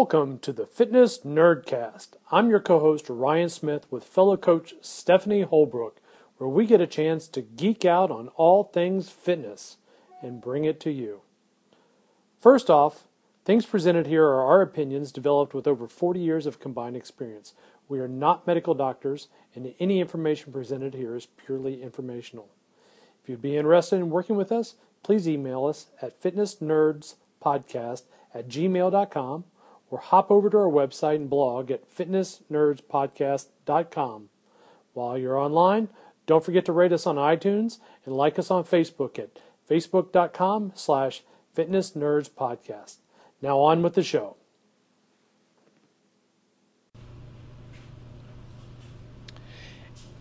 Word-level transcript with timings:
Welcome 0.00 0.38
to 0.40 0.52
the 0.52 0.64
Fitness 0.64 1.18
Nerdcast. 1.26 2.10
I'm 2.30 2.50
your 2.50 2.60
co 2.60 2.78
host, 2.78 3.06
Ryan 3.08 3.48
Smith, 3.48 3.84
with 3.90 4.04
fellow 4.04 4.36
coach 4.36 4.74
Stephanie 4.80 5.42
Holbrook, 5.42 6.00
where 6.36 6.48
we 6.48 6.66
get 6.66 6.80
a 6.80 6.86
chance 6.86 7.26
to 7.26 7.42
geek 7.42 7.84
out 7.84 8.08
on 8.08 8.28
all 8.36 8.62
things 8.62 9.10
fitness 9.10 9.78
and 10.22 10.40
bring 10.40 10.64
it 10.64 10.78
to 10.82 10.92
you. 10.92 11.22
First 12.38 12.70
off, 12.70 13.08
things 13.44 13.66
presented 13.66 14.06
here 14.06 14.22
are 14.24 14.44
our 14.44 14.62
opinions 14.62 15.10
developed 15.10 15.52
with 15.52 15.66
over 15.66 15.88
40 15.88 16.20
years 16.20 16.46
of 16.46 16.60
combined 16.60 16.94
experience. 16.94 17.54
We 17.88 17.98
are 17.98 18.06
not 18.06 18.46
medical 18.46 18.74
doctors, 18.74 19.26
and 19.52 19.74
any 19.80 19.98
information 19.98 20.52
presented 20.52 20.94
here 20.94 21.16
is 21.16 21.26
purely 21.26 21.82
informational. 21.82 22.50
If 23.20 23.28
you'd 23.28 23.42
be 23.42 23.56
interested 23.56 23.96
in 23.96 24.10
working 24.10 24.36
with 24.36 24.52
us, 24.52 24.76
please 25.02 25.28
email 25.28 25.64
us 25.64 25.88
at 26.00 26.22
fitnessnerdspodcast 26.22 28.02
at 28.32 28.48
gmail.com 28.48 29.44
or 29.90 29.98
hop 29.98 30.30
over 30.30 30.48
to 30.50 30.58
our 30.58 30.70
website 30.70 31.16
and 31.16 31.30
blog 31.30 31.70
at 31.70 31.88
fitnessnerdspodcast.com. 31.94 34.28
While 34.94 35.18
you're 35.18 35.38
online, 35.38 35.88
don't 36.26 36.44
forget 36.44 36.64
to 36.66 36.72
rate 36.72 36.92
us 36.92 37.06
on 37.06 37.16
iTunes 37.16 37.78
and 38.04 38.16
like 38.16 38.38
us 38.38 38.50
on 38.50 38.64
Facebook 38.64 39.18
at 39.18 39.30
facebook.com 39.68 40.72
slash 40.74 41.22
fitnessnerdspodcast. 41.56 42.96
Now 43.40 43.60
on 43.60 43.82
with 43.82 43.94
the 43.94 44.02
show. 44.02 44.34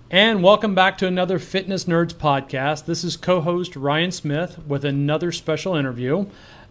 And 0.10 0.42
welcome 0.42 0.74
back 0.74 0.98
to 1.00 1.08
another 1.08 1.38
Fitness 1.38 1.84
Nerds 1.84 2.14
podcast. 2.14 2.86
This 2.86 3.04
is 3.04 3.18
co 3.18 3.42
host 3.42 3.76
Ryan 3.76 4.12
Smith 4.12 4.58
with 4.66 4.86
another 4.86 5.34
special 5.34 5.76
interview. 5.76 6.28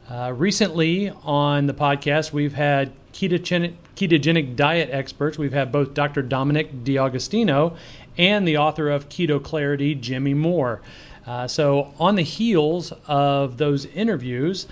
Uh, 0.09 0.33
recently 0.37 1.11
on 1.25 1.67
the 1.67 1.75
podcast, 1.75 2.33
we've 2.33 2.53
had 2.53 2.93
ketogenic, 3.13 3.75
ketogenic 3.97 4.55
diet 4.55 4.89
experts. 4.93 5.37
We've 5.37 5.53
had 5.53 5.73
both 5.73 5.95
Dr. 5.95 6.23
Dominic 6.23 6.85
D'Agostino 6.85 7.77
and 8.17 8.47
the 8.47 8.57
author 8.57 8.89
of 8.89 9.09
Keto 9.09 9.43
Clarity, 9.43 9.97
Jimmy 9.97 10.33
Moore. 10.33 10.81
Uh, 11.27 11.49
so, 11.49 11.93
on 11.99 12.15
the 12.15 12.23
heels 12.23 12.93
of 13.09 13.59
those 13.59 13.87
interviews, 13.87 14.69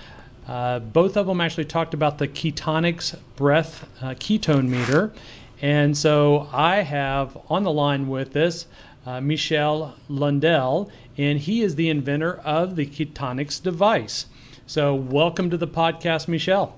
uh, 0.47 0.79
both 0.79 1.17
of 1.17 1.27
them 1.27 1.41
actually 1.41 1.65
talked 1.65 1.95
about 1.95 2.19
the 2.19 2.29
ketonix 2.29 3.19
breath 3.35 3.89
uh, 4.01 4.11
ketone 4.11 4.69
meter. 4.69 5.13
And 5.61 5.97
so, 5.97 6.49
I 6.53 6.83
have 6.83 7.37
on 7.51 7.65
the 7.65 7.73
line 7.73 8.07
with 8.07 8.35
this 8.35 8.67
uh, 9.05 9.21
Michel 9.21 9.97
Lundell, 10.09 10.93
and 11.19 11.41
he 11.41 11.63
is 11.63 11.75
the 11.75 11.89
inventor 11.89 12.37
of 12.45 12.77
the 12.77 12.87
ketonix 12.87 13.61
device. 13.61 14.27
So, 14.67 14.95
welcome 14.95 15.51
to 15.51 15.59
the 15.59 15.69
podcast, 15.69 16.27
Michel. 16.27 16.75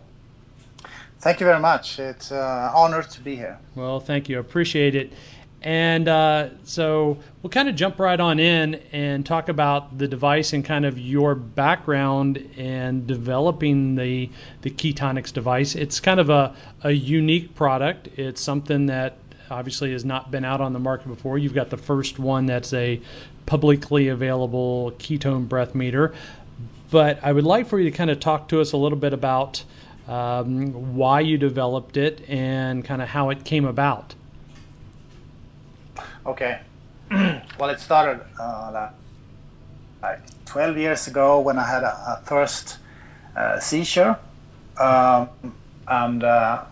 Thank 1.20 1.38
you 1.38 1.46
very 1.46 1.60
much. 1.60 2.00
It's 2.00 2.32
an 2.32 2.38
uh, 2.38 2.72
honor 2.74 3.04
to 3.04 3.20
be 3.20 3.36
here. 3.36 3.58
Well, 3.76 4.00
thank 4.00 4.28
you. 4.28 4.40
Appreciate 4.40 4.96
it. 4.96 5.12
And 5.62 6.08
uh, 6.08 6.50
so 6.64 7.18
we'll 7.42 7.50
kind 7.50 7.68
of 7.68 7.76
jump 7.76 8.00
right 8.00 8.18
on 8.18 8.40
in 8.40 8.76
and 8.90 9.24
talk 9.24 9.48
about 9.48 9.98
the 9.98 10.08
device 10.08 10.52
and 10.52 10.64
kind 10.64 10.84
of 10.84 10.98
your 10.98 11.36
background 11.36 12.38
in 12.56 13.06
developing 13.06 13.94
the 13.94 14.30
the 14.62 14.70
Ketonix 14.70 15.32
device. 15.32 15.76
It's 15.76 16.00
kind 16.00 16.18
of 16.18 16.28
a, 16.28 16.54
a 16.82 16.90
unique 16.90 17.54
product. 17.54 18.08
It's 18.16 18.40
something 18.40 18.86
that 18.86 19.16
obviously 19.48 19.92
has 19.92 20.04
not 20.04 20.32
been 20.32 20.44
out 20.44 20.60
on 20.60 20.72
the 20.72 20.80
market 20.80 21.06
before. 21.06 21.38
You've 21.38 21.54
got 21.54 21.70
the 21.70 21.76
first 21.76 22.18
one 22.18 22.46
that's 22.46 22.72
a 22.72 23.00
publicly 23.46 24.08
available 24.08 24.92
ketone 24.98 25.48
breath 25.48 25.74
meter. 25.74 26.12
But 26.90 27.18
I 27.22 27.32
would 27.32 27.44
like 27.44 27.66
for 27.66 27.78
you 27.78 27.90
to 27.90 27.96
kind 27.96 28.10
of 28.10 28.20
talk 28.20 28.48
to 28.48 28.60
us 28.60 28.72
a 28.72 28.76
little 28.76 28.98
bit 28.98 29.12
about 29.12 29.64
um, 30.08 30.96
why 30.96 31.20
you 31.20 31.36
developed 31.36 31.96
it 31.96 32.28
and 32.28 32.84
kind 32.84 33.02
of 33.02 33.08
how 33.08 33.30
it 33.30 33.44
came 33.44 33.64
about. 33.64 34.14
Okay. 36.24 36.60
well, 37.10 37.70
it 37.70 37.80
started 37.80 38.20
uh, 38.38 38.90
like 40.02 40.20
12 40.44 40.78
years 40.78 41.06
ago 41.06 41.40
when 41.40 41.58
I 41.58 41.66
had 41.66 41.82
a, 41.82 42.20
a 42.20 42.22
first 42.24 42.78
uh, 43.36 43.58
seizure. 43.58 44.18
Um, 44.78 45.28
and 45.88 46.22
uh, 46.22 46.64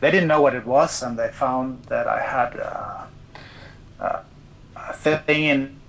they 0.00 0.10
didn't 0.10 0.28
know 0.28 0.40
what 0.40 0.54
it 0.54 0.66
was, 0.66 1.02
and 1.02 1.18
they 1.18 1.28
found 1.28 1.84
that 1.84 2.06
I 2.06 2.20
had 2.20 2.58
uh, 2.60 3.04
uh, 4.00 4.22
a 4.76 4.92
thing 4.92 5.44
in 5.44 5.79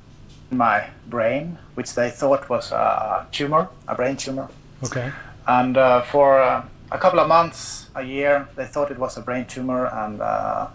my 0.51 0.89
brain, 1.07 1.57
which 1.75 1.95
they 1.95 2.09
thought 2.09 2.49
was 2.49 2.71
a 2.71 3.27
tumor, 3.31 3.69
a 3.87 3.95
brain 3.95 4.17
tumor. 4.17 4.49
Okay. 4.83 5.11
And 5.47 5.77
uh, 5.77 6.01
for 6.01 6.41
uh, 6.41 6.65
a 6.91 6.97
couple 6.97 7.19
of 7.19 7.27
months, 7.27 7.87
a 7.95 8.03
year, 8.03 8.47
they 8.55 8.65
thought 8.65 8.91
it 8.91 8.99
was 8.99 9.17
a 9.17 9.21
brain 9.21 9.45
tumor, 9.45 9.85
and 9.87 10.21
uh, 10.21 10.67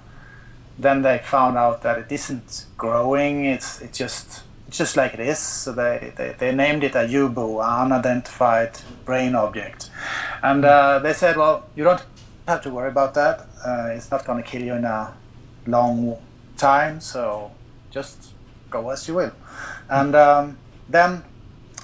then 0.78 1.03
they 1.03 1.19
found 1.19 1.56
out 1.56 1.82
that 1.82 1.98
it 1.98 2.10
isn't 2.10 2.66
growing. 2.76 3.44
It's 3.44 3.81
it 3.81 3.92
just 3.92 4.42
it's 4.69 4.78
just 4.78 4.97
like 4.97 5.14
it 5.14 5.20
is. 5.20 5.38
So 5.38 5.72
they, 5.72 6.12
they, 6.16 6.34
they 6.38 6.54
named 6.54 6.84
it 6.84 6.94
a 6.94 7.06
UBO, 7.06 7.64
unidentified 7.64 8.78
brain 9.04 9.34
object, 9.34 9.91
and 10.43 10.64
uh, 10.64 10.98
they 10.98 11.12
said, 11.12 11.37
well, 11.37 11.66
you 11.76 11.84
don't 11.84 12.04
have 12.48 12.62
to 12.62 12.70
worry 12.70 12.88
about 12.88 13.14
that. 13.14 13.47
Uh, 13.64 13.91
it's 13.91 14.10
not 14.10 14.25
going 14.25 14.43
to 14.43 14.48
kill 14.48 14.62
you 14.62 14.75
in 14.75 14.84
a 14.84 15.12
long 15.66 16.16
time, 16.56 17.00
so 17.00 17.50
just 17.91 18.32
go 18.82 18.91
as 18.91 19.09
you 19.09 19.14
will. 19.14 19.32
And 19.88 20.14
um, 20.14 20.59
then, 20.88 21.22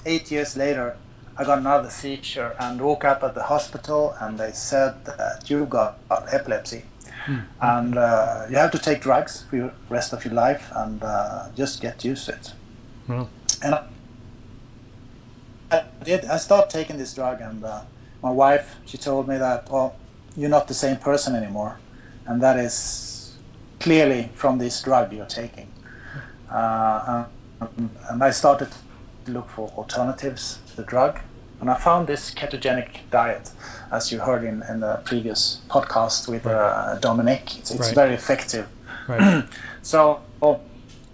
eight 0.05 0.31
years 0.31 0.57
later, 0.57 0.97
I 1.37 1.43
got 1.43 1.57
another 1.59 1.89
seizure 1.89 2.55
and 2.59 2.79
woke 2.79 3.05
up 3.05 3.23
at 3.23 3.33
the 3.33 3.43
hospital, 3.43 4.15
and 4.19 4.37
they 4.37 4.51
said 4.51 5.05
that 5.05 5.49
you've 5.49 5.69
got 5.69 5.99
epilepsy. 6.31 6.83
Mm-hmm. 7.25 7.39
And 7.61 7.97
uh, 7.97 8.45
you 8.49 8.57
have 8.57 8.71
to 8.71 8.79
take 8.79 9.01
drugs 9.01 9.45
for 9.49 9.55
the 9.55 9.71
rest 9.89 10.13
of 10.13 10.25
your 10.25 10.33
life 10.33 10.69
and 10.75 11.01
uh, 11.01 11.47
just 11.55 11.81
get 11.81 12.03
used 12.03 12.25
to 12.25 12.33
it. 12.33 12.53
Mm-hmm. 13.07 13.65
And 13.65 13.75
I 15.71 15.83
did. 16.03 16.25
I 16.25 16.37
started 16.37 16.69
taking 16.69 16.97
this 16.97 17.13
drug, 17.13 17.41
and 17.41 17.63
uh, 17.63 17.81
my 18.21 18.29
wife 18.29 18.75
she 18.85 18.97
told 18.97 19.27
me 19.27 19.37
that 19.37 19.69
well, 19.71 19.95
you're 20.35 20.49
not 20.49 20.67
the 20.67 20.73
same 20.73 20.97
person 20.97 21.35
anymore, 21.35 21.79
and 22.27 22.41
that 22.41 22.59
is 22.59 23.37
clearly 23.79 24.29
from 24.35 24.59
this 24.59 24.81
drug 24.81 25.13
you're 25.13 25.25
taking. 25.25 25.72
Uh, 26.53 27.25
and 28.09 28.23
I 28.23 28.29
started 28.29 28.69
to 29.25 29.31
look 29.31 29.49
for 29.49 29.69
alternatives 29.75 30.59
to 30.69 30.75
the 30.77 30.83
drug. 30.83 31.19
And 31.59 31.69
I 31.69 31.75
found 31.75 32.07
this 32.07 32.31
ketogenic 32.31 33.09
diet, 33.09 33.51
as 33.91 34.11
you 34.11 34.19
heard 34.19 34.43
in, 34.43 34.63
in 34.69 34.81
the 34.81 35.01
previous 35.05 35.61
podcast 35.69 36.27
with 36.27 36.45
right. 36.45 36.53
uh, 36.53 36.99
Dominic. 36.99 37.57
It's, 37.57 37.71
it's 37.71 37.79
right. 37.79 37.95
very 37.95 38.13
effective. 38.13 38.67
Right. 39.07 39.45
so 39.81 40.21
well, 40.41 40.61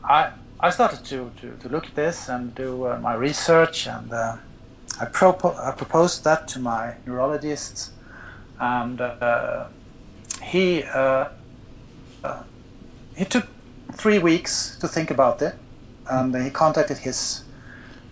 I, 0.03 0.31
I 0.59 0.71
started 0.71 1.05
to, 1.05 1.31
to, 1.41 1.51
to, 1.61 1.69
look 1.69 1.85
at 1.85 1.95
this 1.95 2.29
and 2.29 2.53
do 2.55 2.85
uh, 2.85 2.99
my 2.99 3.13
research, 3.13 3.87
and 3.87 4.11
uh, 4.11 4.37
I, 4.99 5.05
propo- 5.05 5.57
I 5.57 5.71
proposed 5.71 6.23
that 6.23 6.47
to 6.49 6.59
my 6.59 6.95
neurologist, 7.05 7.91
and 8.59 8.99
uh, 8.99 9.67
he 10.41 10.83
uh, 10.83 11.29
uh, 12.23 12.43
he 13.15 13.25
took 13.25 13.45
three 13.99 14.19
weeks 14.19 14.77
to 14.79 14.87
think 14.87 15.11
about 15.11 15.41
it 15.41 15.55
and 16.09 16.35
he 16.35 16.49
contacted 16.49 16.97
his 16.97 17.43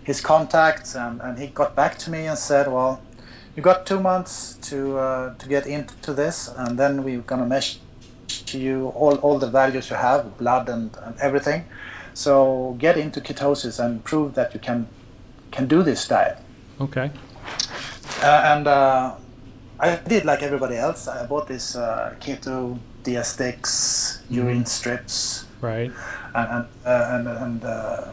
his 0.04 0.20
contacts 0.20 0.94
and, 0.94 1.20
and 1.20 1.38
he 1.38 1.48
got 1.48 1.76
back 1.76 1.98
to 1.98 2.10
me 2.10 2.26
and 2.26 2.38
said, 2.38 2.66
well, 2.66 3.02
you 3.54 3.62
got 3.62 3.84
two 3.84 4.00
months 4.00 4.54
to 4.68 4.96
uh, 4.96 5.34
to 5.34 5.48
get 5.48 5.66
into 5.66 6.14
this, 6.14 6.48
and 6.56 6.78
then 6.78 7.02
we're 7.02 7.20
gonna 7.22 7.44
measure 7.44 7.80
you 8.52 8.88
all, 8.94 9.16
all 9.16 9.38
the 9.38 9.50
values 9.50 9.90
you 9.90 9.96
have, 9.96 10.38
blood 10.38 10.68
and, 10.68 10.96
and 11.02 11.18
everything. 11.18 11.64
So 12.14 12.76
get 12.78 12.96
into 12.96 13.20
ketosis 13.20 13.84
and 13.84 14.02
prove 14.04 14.34
that 14.34 14.54
you 14.54 14.60
can 14.60 14.86
can 15.50 15.66
do 15.66 15.82
this 15.82 16.06
diet. 16.06 16.38
Okay. 16.80 17.10
Uh, 18.22 18.52
and 18.52 18.66
uh, 18.66 19.14
I 19.80 19.96
did 19.96 20.24
like 20.24 20.42
everybody 20.42 20.76
else. 20.76 21.08
I 21.08 21.26
bought 21.26 21.48
this 21.48 21.74
uh, 21.74 22.14
keto 22.20 22.78
diastics, 23.02 24.22
mm-hmm. 24.22 24.34
urine 24.34 24.66
strips, 24.66 25.47
right, 25.60 25.90
and 26.34 26.48
and 26.50 26.66
uh, 26.84 27.08
and, 27.12 27.28
and 27.28 27.64
uh, 27.64 28.04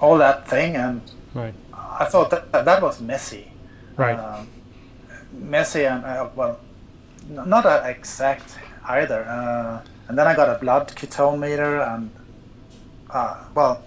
all 0.00 0.18
that 0.18 0.48
thing, 0.48 0.76
and 0.76 1.02
right. 1.34 1.54
I 1.72 2.04
thought 2.04 2.30
that 2.30 2.52
that 2.52 2.82
was 2.82 3.00
messy, 3.00 3.52
right, 3.96 4.18
uh, 4.18 4.44
messy 5.32 5.84
and 5.84 6.04
uh, 6.04 6.28
well, 6.34 6.60
not 7.28 7.66
exact 7.86 8.56
either. 8.88 9.24
Uh, 9.24 9.82
and 10.08 10.18
then 10.18 10.26
I 10.26 10.34
got 10.34 10.48
a 10.48 10.58
blood 10.58 10.88
ketone 10.88 11.38
meter, 11.38 11.80
and 11.80 12.10
uh, 13.10 13.44
well, 13.54 13.82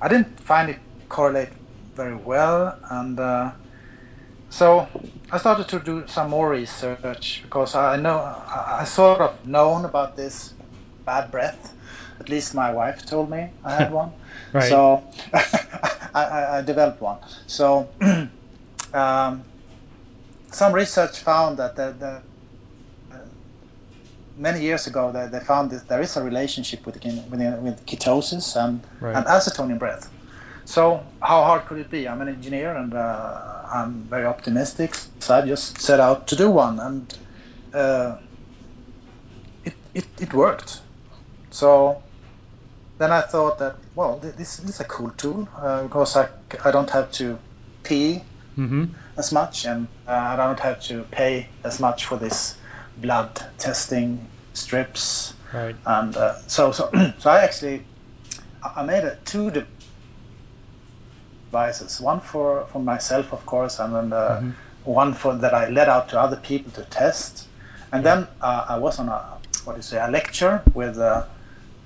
I 0.00 0.08
didn't 0.08 0.40
find 0.40 0.70
it 0.70 0.78
correlate 1.08 1.50
very 1.94 2.16
well, 2.16 2.78
and 2.90 3.18
so 4.50 4.88
I 5.30 5.38
started 5.38 5.68
to 5.68 5.78
do 5.78 6.04
some 6.08 6.30
more 6.30 6.50
research 6.50 7.42
because 7.44 7.76
I 7.76 7.96
know 7.96 8.18
I 8.18 8.82
sort 8.84 9.20
of 9.20 9.46
known 9.46 9.84
about 9.84 10.16
this 10.16 10.54
bad 11.10 11.30
breath. 11.30 11.62
At 12.22 12.28
least 12.28 12.54
my 12.54 12.70
wife 12.80 12.98
told 13.12 13.26
me 13.36 13.42
I 13.64 13.72
had 13.80 13.90
one. 14.02 14.10
right. 14.52 14.68
So 14.72 14.78
I, 16.20 16.22
I, 16.56 16.62
developed 16.72 17.00
one. 17.00 17.18
So 17.46 17.64
um, 19.02 19.32
some 20.60 20.72
research 20.82 21.14
found 21.30 21.52
that 21.60 21.72
the, 21.80 21.88
the, 22.04 22.12
many 24.36 24.60
years 24.68 24.86
ago 24.90 25.02
they, 25.14 25.26
they 25.32 25.40
found 25.52 25.70
that 25.72 25.88
there 25.90 26.02
is 26.06 26.16
a 26.16 26.22
relationship 26.30 26.80
with, 26.86 26.96
with, 27.32 27.42
with 27.66 27.76
ketosis 27.90 28.46
and, 28.62 28.74
Right. 29.00 29.16
and 29.16 29.24
acetone 29.26 29.70
in 29.74 29.78
breath. 29.78 30.04
So 30.64 30.80
how 31.30 31.38
hard 31.48 31.62
could 31.66 31.78
it 31.84 31.90
be? 31.90 32.00
I'm 32.10 32.20
an 32.20 32.28
engineer 32.28 32.70
and 32.76 32.92
uh, 32.94 33.62
I'm 33.76 33.92
very 34.14 34.26
optimistic. 34.34 34.90
So 35.18 35.28
I 35.36 35.40
just 35.54 35.80
set 35.80 35.98
out 36.00 36.26
to 36.30 36.36
do 36.36 36.48
one, 36.64 36.78
and 36.86 37.18
uh, 37.74 38.18
it, 39.64 39.74
it 39.98 40.06
it 40.24 40.32
worked. 40.34 40.70
So 41.50 42.02
then 42.98 43.10
I 43.12 43.20
thought 43.22 43.58
that 43.58 43.76
well, 43.94 44.18
this, 44.18 44.36
this 44.36 44.68
is 44.68 44.80
a 44.80 44.84
cool 44.84 45.10
tool 45.10 45.48
uh, 45.58 45.82
because 45.84 46.16
I, 46.16 46.28
I 46.64 46.70
don't 46.70 46.90
have 46.90 47.10
to 47.12 47.38
pee 47.82 48.22
Mm-hmm. 48.58 48.84
as 49.16 49.32
much, 49.32 49.64
and 49.64 49.86
uh, 50.06 50.10
I 50.10 50.36
don't 50.36 50.58
have 50.60 50.82
to 50.82 51.04
pay 51.10 51.46
as 51.64 51.80
much 51.80 52.04
for 52.04 52.16
this 52.18 52.56
blood 52.98 53.40
testing 53.58 54.26
strips, 54.52 55.32
Right. 55.54 55.76
and 55.86 56.14
uh, 56.16 56.34
so 56.46 56.72
so 56.72 56.90
so 57.18 57.30
I 57.30 57.38
actually 57.40 57.84
I 58.76 58.82
made 58.82 59.04
a 59.04 59.16
two 59.24 59.50
devices, 61.50 62.00
one 62.00 62.20
for 62.20 62.66
for 62.66 62.80
myself, 62.80 63.32
of 63.32 63.46
course, 63.46 63.78
and 63.78 63.94
then 63.94 64.12
uh, 64.12 64.52
one 64.84 65.14
for 65.14 65.34
that 65.36 65.54
I 65.54 65.68
let 65.70 65.88
out 65.88 66.08
to 66.10 66.20
other 66.20 66.36
people 66.36 66.70
to 66.72 66.82
test, 66.90 67.46
and 67.92 68.04
then 68.04 68.26
uh, 68.42 68.66
I 68.68 68.76
was 68.78 68.98
on 68.98 69.08
a 69.08 69.38
what 69.64 69.74
do 69.74 69.78
you 69.78 69.82
say 69.82 69.98
a 70.00 70.08
lecture 70.10 70.62
with 70.74 70.98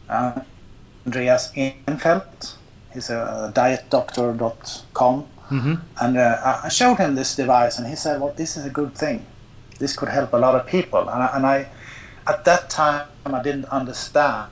uh, 0.09 0.41
Andreas 1.07 1.53
Eenfeldt. 1.57 2.55
He's 2.93 3.11
a 3.11 3.53
dietdoctor.com 3.55 5.27
Mm-hmm. 5.51 5.75
and 6.01 6.17
uh, 6.17 6.41
I- 6.43 6.61
I 6.65 6.69
showed 6.71 6.97
him 6.97 7.15
this 7.17 7.37
device, 7.37 7.77
and 7.79 7.87
he 7.87 7.95
said, 7.97 8.19
"Well, 8.19 8.33
this 8.35 8.57
is 8.57 8.65
a 8.65 8.71
good 8.71 8.95
thing. 8.95 9.27
This 9.79 9.95
could 9.95 10.09
help 10.09 10.33
a 10.33 10.39
lot 10.39 10.55
of 10.55 10.67
people." 10.67 11.01
And 11.01 11.23
I, 11.23 11.31
and 11.37 11.45
I 11.47 11.67
at 12.27 12.47
that 12.47 12.71
time, 12.71 13.07
I 13.27 13.43
didn't 13.43 13.67
understand 13.67 14.49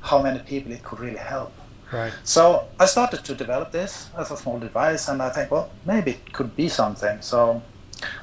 how 0.00 0.22
many 0.22 0.40
people 0.40 0.72
it 0.72 0.82
could 0.82 0.98
really 1.00 1.18
help. 1.18 1.52
Right. 1.92 2.12
So 2.24 2.64
I 2.80 2.86
started 2.86 3.22
to 3.24 3.34
develop 3.34 3.70
this 3.70 4.08
as 4.18 4.30
a 4.30 4.36
small 4.36 4.58
device, 4.58 5.08
and 5.08 5.22
I 5.22 5.30
think, 5.30 5.50
well, 5.50 5.70
maybe 5.84 6.12
it 6.12 6.32
could 6.32 6.56
be 6.56 6.68
something. 6.68 7.20
So, 7.20 7.62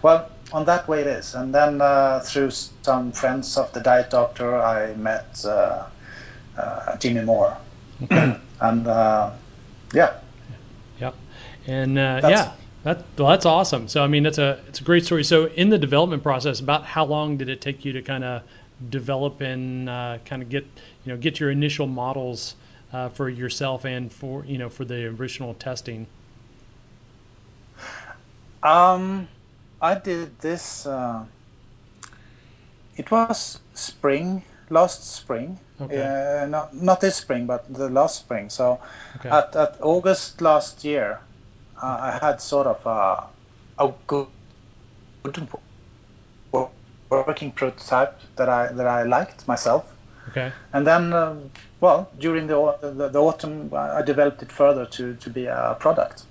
well, 0.01 0.29
on 0.51 0.65
that 0.65 0.87
way 0.87 1.01
it 1.01 1.07
is. 1.07 1.35
And 1.35 1.53
then 1.53 1.81
uh, 1.81 2.19
through 2.19 2.51
some 2.51 3.11
friends 3.11 3.57
of 3.57 3.71
the 3.73 3.79
diet 3.79 4.09
doctor, 4.09 4.59
I 4.59 4.93
met 4.95 5.43
uh, 5.45 5.85
uh, 6.57 6.97
Jimmy 6.97 7.21
Moore, 7.21 7.57
and 8.09 8.87
uh, 8.87 9.31
yeah, 9.93 10.13
Yep. 10.99 11.15
And 11.67 11.97
uh, 11.97 12.19
That's- 12.21 12.31
yeah, 12.31 12.53
that 12.83 13.03
well, 13.17 13.29
that's 13.29 13.45
awesome. 13.45 13.87
So 13.87 14.03
I 14.03 14.07
mean, 14.07 14.25
it's 14.25 14.37
a 14.37 14.59
it's 14.67 14.79
a 14.79 14.83
great 14.83 15.05
story. 15.05 15.23
So 15.23 15.47
in 15.47 15.69
the 15.69 15.77
development 15.77 16.23
process, 16.23 16.59
about 16.59 16.85
how 16.85 17.05
long 17.05 17.37
did 17.37 17.49
it 17.49 17.61
take 17.61 17.83
you 17.85 17.93
to 17.93 18.01
kind 18.01 18.23
of 18.23 18.43
develop 18.89 19.41
and 19.41 19.89
uh, 19.89 20.17
kind 20.25 20.41
of 20.41 20.49
get 20.49 20.65
you 21.05 21.11
know 21.11 21.17
get 21.17 21.39
your 21.39 21.51
initial 21.51 21.87
models 21.87 22.55
uh, 22.93 23.09
for 23.09 23.29
yourself 23.29 23.85
and 23.85 24.11
for 24.11 24.45
you 24.45 24.57
know 24.57 24.69
for 24.69 24.85
the 24.85 25.05
original 25.07 25.53
testing? 25.53 26.07
Um, 28.63 29.27
I 29.81 29.95
did 29.95 30.39
this. 30.39 30.85
Uh, 30.85 31.25
it 32.97 33.11
was 33.11 33.59
spring, 33.73 34.43
last 34.69 35.03
spring. 35.15 35.59
Okay. 35.81 36.01
Uh, 36.01 36.45
not 36.47 36.73
not 36.73 36.99
this 37.01 37.15
spring, 37.15 37.45
but 37.47 37.73
the 37.73 37.89
last 37.89 38.19
spring. 38.19 38.49
So 38.49 38.79
Okay. 39.17 39.29
at, 39.29 39.55
at 39.55 39.77
August 39.81 40.41
last 40.41 40.83
year, 40.83 41.19
uh, 41.81 41.97
I 42.01 42.19
had 42.21 42.41
sort 42.41 42.67
of 42.67 42.85
a, 42.85 43.27
a 43.83 43.93
good, 44.07 44.27
good 45.23 45.47
working 47.09 47.51
prototype 47.51 48.19
that 48.35 48.49
I 48.49 48.71
that 48.73 48.87
I 48.87 49.03
liked 49.03 49.47
myself. 49.47 49.93
Okay. 50.29 50.51
And 50.73 50.85
then, 50.85 51.13
um, 51.13 51.49
well, 51.81 52.09
during 52.19 52.47
the, 52.47 52.77
the 52.81 53.09
the 53.09 53.19
autumn, 53.19 53.69
I 53.73 53.99
I 53.99 54.01
developed 54.01 54.41
it 54.43 54.51
further 54.51 54.85
to 54.85 55.15
to 55.15 55.29
be 55.29 55.45
a 55.47 55.75
product. 55.79 56.23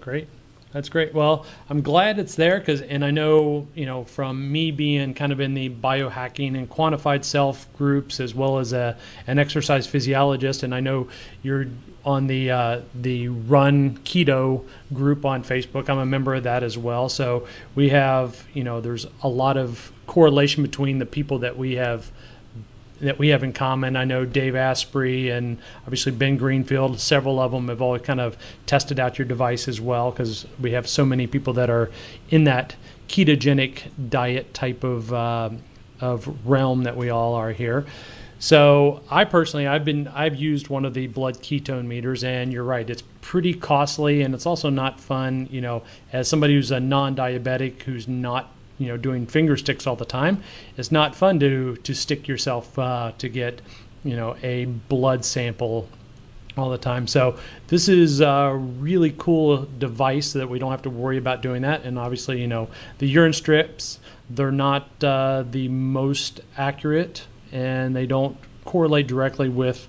Great. 0.00 0.28
That's 0.72 0.88
great. 0.88 1.12
Well, 1.12 1.46
I'm 1.68 1.82
glad 1.82 2.20
it's 2.20 2.36
there 2.36 2.60
because, 2.60 2.80
and 2.80 3.04
I 3.04 3.10
know, 3.10 3.66
you 3.74 3.86
know, 3.86 4.04
from 4.04 4.52
me 4.52 4.70
being 4.70 5.14
kind 5.14 5.32
of 5.32 5.40
in 5.40 5.54
the 5.54 5.68
biohacking 5.68 6.56
and 6.56 6.70
quantified 6.70 7.24
self 7.24 7.66
groups 7.76 8.20
as 8.20 8.36
well 8.36 8.58
as 8.58 8.72
a, 8.72 8.96
an 9.26 9.40
exercise 9.40 9.88
physiologist, 9.88 10.62
and 10.62 10.72
I 10.72 10.78
know 10.78 11.08
you're 11.42 11.66
on 12.04 12.28
the 12.28 12.50
uh, 12.50 12.80
the 12.94 13.28
Run 13.28 13.98
Keto 13.98 14.64
group 14.94 15.24
on 15.24 15.42
Facebook. 15.42 15.88
I'm 15.88 15.98
a 15.98 16.06
member 16.06 16.34
of 16.34 16.44
that 16.44 16.62
as 16.62 16.78
well. 16.78 17.08
So 17.08 17.46
we 17.74 17.88
have, 17.88 18.46
you 18.54 18.62
know, 18.62 18.80
there's 18.80 19.06
a 19.22 19.28
lot 19.28 19.56
of 19.56 19.92
correlation 20.06 20.62
between 20.62 20.98
the 20.98 21.06
people 21.06 21.40
that 21.40 21.58
we 21.58 21.74
have 21.74 22.10
that 23.00 23.18
we 23.18 23.28
have 23.28 23.42
in 23.42 23.52
common. 23.52 23.96
I 23.96 24.04
know 24.04 24.24
Dave 24.24 24.54
Asprey 24.54 25.30
and 25.30 25.58
obviously 25.84 26.12
Ben 26.12 26.36
Greenfield. 26.36 27.00
Several 27.00 27.40
of 27.40 27.52
them 27.52 27.68
have 27.68 27.82
all 27.82 27.98
kind 27.98 28.20
of 28.20 28.36
tested 28.66 29.00
out 29.00 29.18
your 29.18 29.26
device 29.26 29.68
as 29.68 29.80
well 29.80 30.10
because 30.10 30.46
we 30.60 30.72
have 30.72 30.88
so 30.88 31.04
many 31.04 31.26
people 31.26 31.52
that 31.54 31.70
are 31.70 31.90
in 32.30 32.44
that 32.44 32.76
ketogenic 33.08 33.82
diet 34.08 34.54
type 34.54 34.84
of 34.84 35.12
uh, 35.12 35.50
of 36.00 36.46
realm 36.46 36.84
that 36.84 36.96
we 36.96 37.10
all 37.10 37.34
are 37.34 37.52
here. 37.52 37.84
So 38.38 39.02
I 39.10 39.24
personally, 39.24 39.66
I've 39.66 39.84
been, 39.84 40.08
I've 40.08 40.34
used 40.34 40.68
one 40.68 40.86
of 40.86 40.94
the 40.94 41.08
blood 41.08 41.36
ketone 41.42 41.84
meters, 41.84 42.24
and 42.24 42.50
you're 42.50 42.64
right, 42.64 42.88
it's 42.88 43.02
pretty 43.20 43.52
costly, 43.52 44.22
and 44.22 44.34
it's 44.34 44.46
also 44.46 44.70
not 44.70 44.98
fun. 44.98 45.46
You 45.50 45.60
know, 45.60 45.82
as 46.10 46.26
somebody 46.26 46.54
who's 46.54 46.70
a 46.70 46.80
non-diabetic 46.80 47.82
who's 47.82 48.08
not 48.08 48.50
you 48.80 48.88
know 48.88 48.96
doing 48.96 49.26
finger 49.26 49.56
sticks 49.56 49.86
all 49.86 49.94
the 49.94 50.04
time 50.04 50.42
it's 50.76 50.90
not 50.90 51.14
fun 51.14 51.38
to 51.38 51.76
to 51.76 51.94
stick 51.94 52.26
yourself 52.26 52.76
uh, 52.78 53.12
to 53.18 53.28
get 53.28 53.62
you 54.02 54.16
know 54.16 54.36
a 54.42 54.64
blood 54.64 55.24
sample 55.24 55.88
all 56.56 56.70
the 56.70 56.78
time. 56.78 57.06
So 57.06 57.38
this 57.68 57.88
is 57.88 58.20
a 58.20 58.54
really 58.54 59.14
cool 59.16 59.68
device 59.78 60.32
that 60.32 60.48
we 60.48 60.58
don't 60.58 60.70
have 60.70 60.82
to 60.82 60.90
worry 60.90 61.16
about 61.16 61.42
doing 61.42 61.62
that. 61.62 61.84
And 61.84 61.98
obviously 61.98 62.40
you 62.40 62.48
know 62.48 62.68
the 62.98 63.06
urine 63.06 63.32
strips 63.32 63.98
they're 64.28 64.52
not 64.52 65.02
uh, 65.02 65.44
the 65.50 65.68
most 65.68 66.40
accurate 66.56 67.26
and 67.50 67.96
they 67.96 68.06
don't 68.06 68.36
correlate 68.64 69.08
directly 69.08 69.48
with 69.48 69.88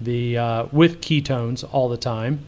the 0.00 0.38
uh, 0.38 0.66
with 0.70 1.00
ketones 1.00 1.68
all 1.72 1.88
the 1.88 1.96
time 1.96 2.46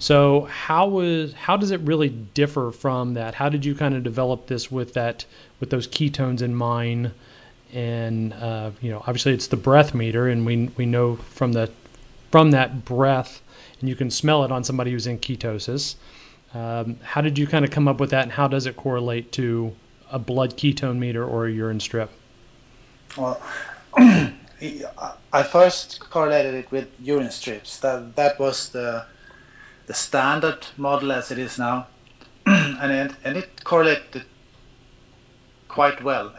so 0.00 0.46
how 0.46 0.88
was 0.88 1.34
how 1.34 1.58
does 1.58 1.70
it 1.70 1.80
really 1.82 2.08
differ 2.08 2.72
from 2.72 3.12
that? 3.14 3.34
How 3.34 3.50
did 3.50 3.66
you 3.66 3.74
kind 3.74 3.94
of 3.94 4.02
develop 4.02 4.46
this 4.46 4.72
with 4.72 4.94
that 4.94 5.26
with 5.60 5.68
those 5.68 5.86
ketones 5.86 6.40
in 6.40 6.54
mind? 6.54 7.12
And 7.74 8.32
uh, 8.32 8.70
you 8.80 8.90
know, 8.90 9.00
obviously 9.00 9.34
it's 9.34 9.46
the 9.46 9.58
breath 9.58 9.94
meter, 9.94 10.26
and 10.26 10.46
we 10.46 10.70
we 10.78 10.86
know 10.86 11.16
from 11.16 11.52
the 11.52 11.70
from 12.30 12.50
that 12.52 12.86
breath, 12.86 13.42
and 13.78 13.90
you 13.90 13.94
can 13.94 14.10
smell 14.10 14.42
it 14.42 14.50
on 14.50 14.64
somebody 14.64 14.90
who's 14.90 15.06
in 15.06 15.18
ketosis. 15.18 15.96
Um, 16.54 16.96
how 17.02 17.20
did 17.20 17.36
you 17.36 17.46
kind 17.46 17.66
of 17.66 17.70
come 17.70 17.86
up 17.86 18.00
with 18.00 18.08
that, 18.10 18.22
and 18.22 18.32
how 18.32 18.48
does 18.48 18.64
it 18.64 18.76
correlate 18.76 19.32
to 19.32 19.76
a 20.10 20.18
blood 20.18 20.56
ketone 20.56 20.96
meter 20.96 21.22
or 21.22 21.46
a 21.46 21.52
urine 21.52 21.78
strip? 21.78 22.10
Well, 23.18 23.38
I 23.98 25.42
first 25.42 26.00
correlated 26.00 26.54
it 26.54 26.70
with 26.70 26.88
urine 26.98 27.30
strips. 27.30 27.76
That 27.80 28.16
that 28.16 28.40
was 28.40 28.70
the 28.70 29.04
the 29.90 29.94
standard 29.94 30.68
model 30.76 31.10
as 31.10 31.32
it 31.32 31.38
is 31.38 31.58
now, 31.58 31.88
and 32.46 32.92
it, 32.92 33.12
and 33.24 33.36
it 33.36 33.64
correlated 33.64 34.22
quite 35.66 36.00
well 36.04 36.32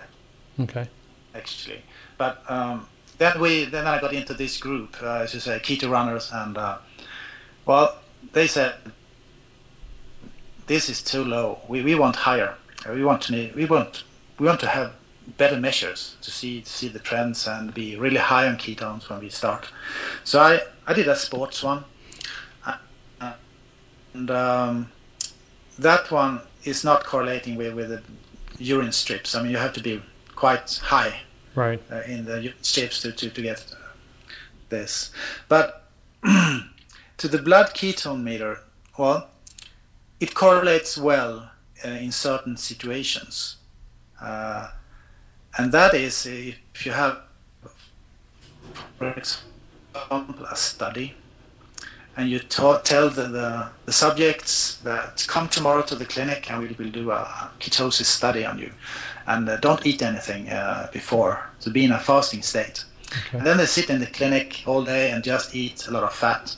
Okay. 0.58 0.88
actually. 1.36 1.82
But 2.18 2.50
um, 2.50 2.88
then 3.18 3.42
we 3.42 3.66
then 3.66 3.88
I 3.88 4.00
got 4.00 4.14
into 4.14 4.34
this 4.34 4.58
group, 4.58 4.96
uh, 5.04 5.24
as 5.24 5.34
you 5.34 5.42
say, 5.42 5.60
keto 5.60 5.90
runners, 5.92 6.32
and 6.34 6.58
uh, 6.58 6.78
well, 7.66 7.98
they 8.32 8.48
said 8.48 8.76
this 10.68 10.88
is 10.88 11.04
too 11.04 11.26
low. 11.26 11.60
We, 11.68 11.82
we 11.82 11.96
want 11.96 12.16
higher. 12.16 12.56
We 12.88 13.04
want 13.04 13.22
to 13.24 13.34
need, 13.34 13.54
we 13.54 13.66
want 13.66 14.04
we 14.40 14.48
want 14.48 14.62
to 14.62 14.68
have 14.68 14.94
better 15.38 15.60
measures 15.60 16.16
to 16.22 16.32
see 16.32 16.62
to 16.62 16.70
see 16.70 16.88
the 16.88 17.00
trends 17.00 17.48
and 17.48 17.74
be 17.74 17.98
really 17.98 18.24
high 18.32 18.48
on 18.48 18.56
ketones 18.56 19.10
when 19.10 19.20
we 19.20 19.30
start. 19.30 19.68
So 20.24 20.40
I 20.40 20.62
I 20.88 20.94
did 20.94 21.10
a 21.10 21.18
sports 21.18 21.62
one, 21.64 21.84
and 24.14 24.30
um, 24.32 24.92
that 25.80 26.12
one 26.12 26.42
is 26.64 26.84
not 26.84 27.06
correlating 27.06 27.56
with 27.56 27.74
with 27.74 27.90
the 27.90 28.02
urine 28.58 28.92
strips. 28.92 29.36
I 29.36 29.42
mean, 29.42 29.52
you 29.52 29.58
have 29.58 29.74
to 29.74 29.82
be 29.82 30.02
quite 30.36 30.80
high 30.84 31.22
Right. 31.56 31.82
uh, 31.92 32.02
in 32.08 32.26
the 32.26 32.54
strips 32.62 33.02
to, 33.02 33.12
to, 33.12 33.30
to 33.30 33.42
get 33.42 33.66
this. 34.70 35.12
But 35.50 35.84
to 36.24 37.28
the 37.28 37.38
blood 37.40 37.68
ketone 37.74 38.24
meter, 38.24 38.60
well, 38.98 39.30
it 40.20 40.34
correlates 40.34 40.98
well 40.98 41.52
uh, 41.84 41.90
in 41.90 42.12
certain 42.12 42.56
situations. 42.58 43.58
Uh, 44.22 44.70
and 45.58 45.72
that 45.74 45.94
is 45.94 46.26
if 46.26 46.86
you 46.86 46.92
have, 46.94 47.20
for 48.98 49.10
example, 49.12 50.46
a 50.46 50.56
study 50.56 51.16
and 52.18 52.30
you 52.30 52.40
ta- 52.40 52.80
tell 52.80 53.10
the, 53.10 53.24
the, 53.24 53.70
the 53.86 53.92
subjects 53.94 54.78
that 54.84 55.26
come 55.28 55.48
tomorrow 55.48 55.82
to 55.84 55.96
the 55.96 56.06
clinic 56.06 56.52
and 56.52 56.62
we 56.62 56.76
will 56.78 56.92
do 56.92 57.12
a 57.12 57.50
ketosis 57.60 58.06
study 58.06 58.46
on 58.46 58.60
you. 58.60 58.72
And 59.28 59.48
uh, 59.48 59.58
don't 59.58 59.86
eat 59.86 60.02
anything 60.02 60.50
uh, 60.50 60.90
before 60.92 61.50
to 61.62 61.70
be 61.70 61.86
in 61.86 61.92
a 61.92 62.00
fasting 62.00 62.42
state. 62.42 62.84
Okay. 63.28 63.40
and 63.40 63.46
then 63.46 63.58
they 63.58 63.66
sit 63.66 63.90
in 63.90 64.00
the 64.00 64.08
clinic 64.08 64.64
all 64.66 64.84
day 64.86 65.12
and 65.12 65.22
just 65.22 65.54
eat 65.54 65.88
a 65.88 65.92
lot 65.92 66.04
of 66.04 66.14
fat. 66.14 66.56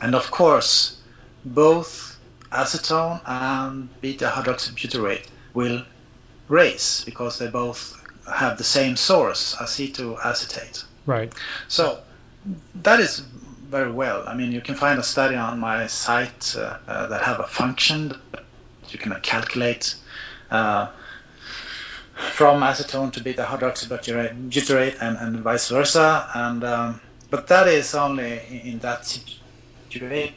And 0.00 0.14
of 0.14 0.30
course 0.30 1.00
both 1.44 2.18
acetone 2.52 3.20
and 3.26 3.88
beta 4.00 4.26
hydroxybutyrate 4.26 5.26
will 5.54 5.82
raise 6.48 7.02
because 7.04 7.38
they 7.38 7.48
both 7.48 7.96
have 8.32 8.58
the 8.58 8.64
same 8.64 8.96
source 8.96 9.54
acetoacetate. 9.56 10.84
Right. 11.06 11.32
So 11.68 12.00
that 12.82 13.00
is 13.00 13.22
very 13.70 13.92
well. 13.92 14.24
I 14.26 14.34
mean, 14.34 14.52
you 14.52 14.60
can 14.60 14.74
find 14.74 14.98
a 14.98 15.02
study 15.02 15.36
on 15.36 15.60
my 15.60 15.86
site 15.86 16.56
uh, 16.58 16.78
uh, 16.88 17.06
that 17.06 17.22
have 17.22 17.38
a 17.40 17.46
function 17.46 18.08
that 18.32 18.44
you 18.88 18.98
can 18.98 19.18
calculate 19.20 19.94
uh, 20.50 20.88
from 22.32 22.62
acetone 22.62 23.12
to 23.12 23.22
beta 23.22 23.44
hydroxybutyrate 23.44 24.96
and, 25.00 25.16
and 25.18 25.40
vice 25.40 25.68
versa. 25.68 26.28
And 26.34 26.64
um, 26.64 27.00
but 27.30 27.46
that 27.46 27.68
is 27.68 27.94
only 27.94 28.40
in 28.64 28.80
that 28.80 29.06
situation. 29.06 30.34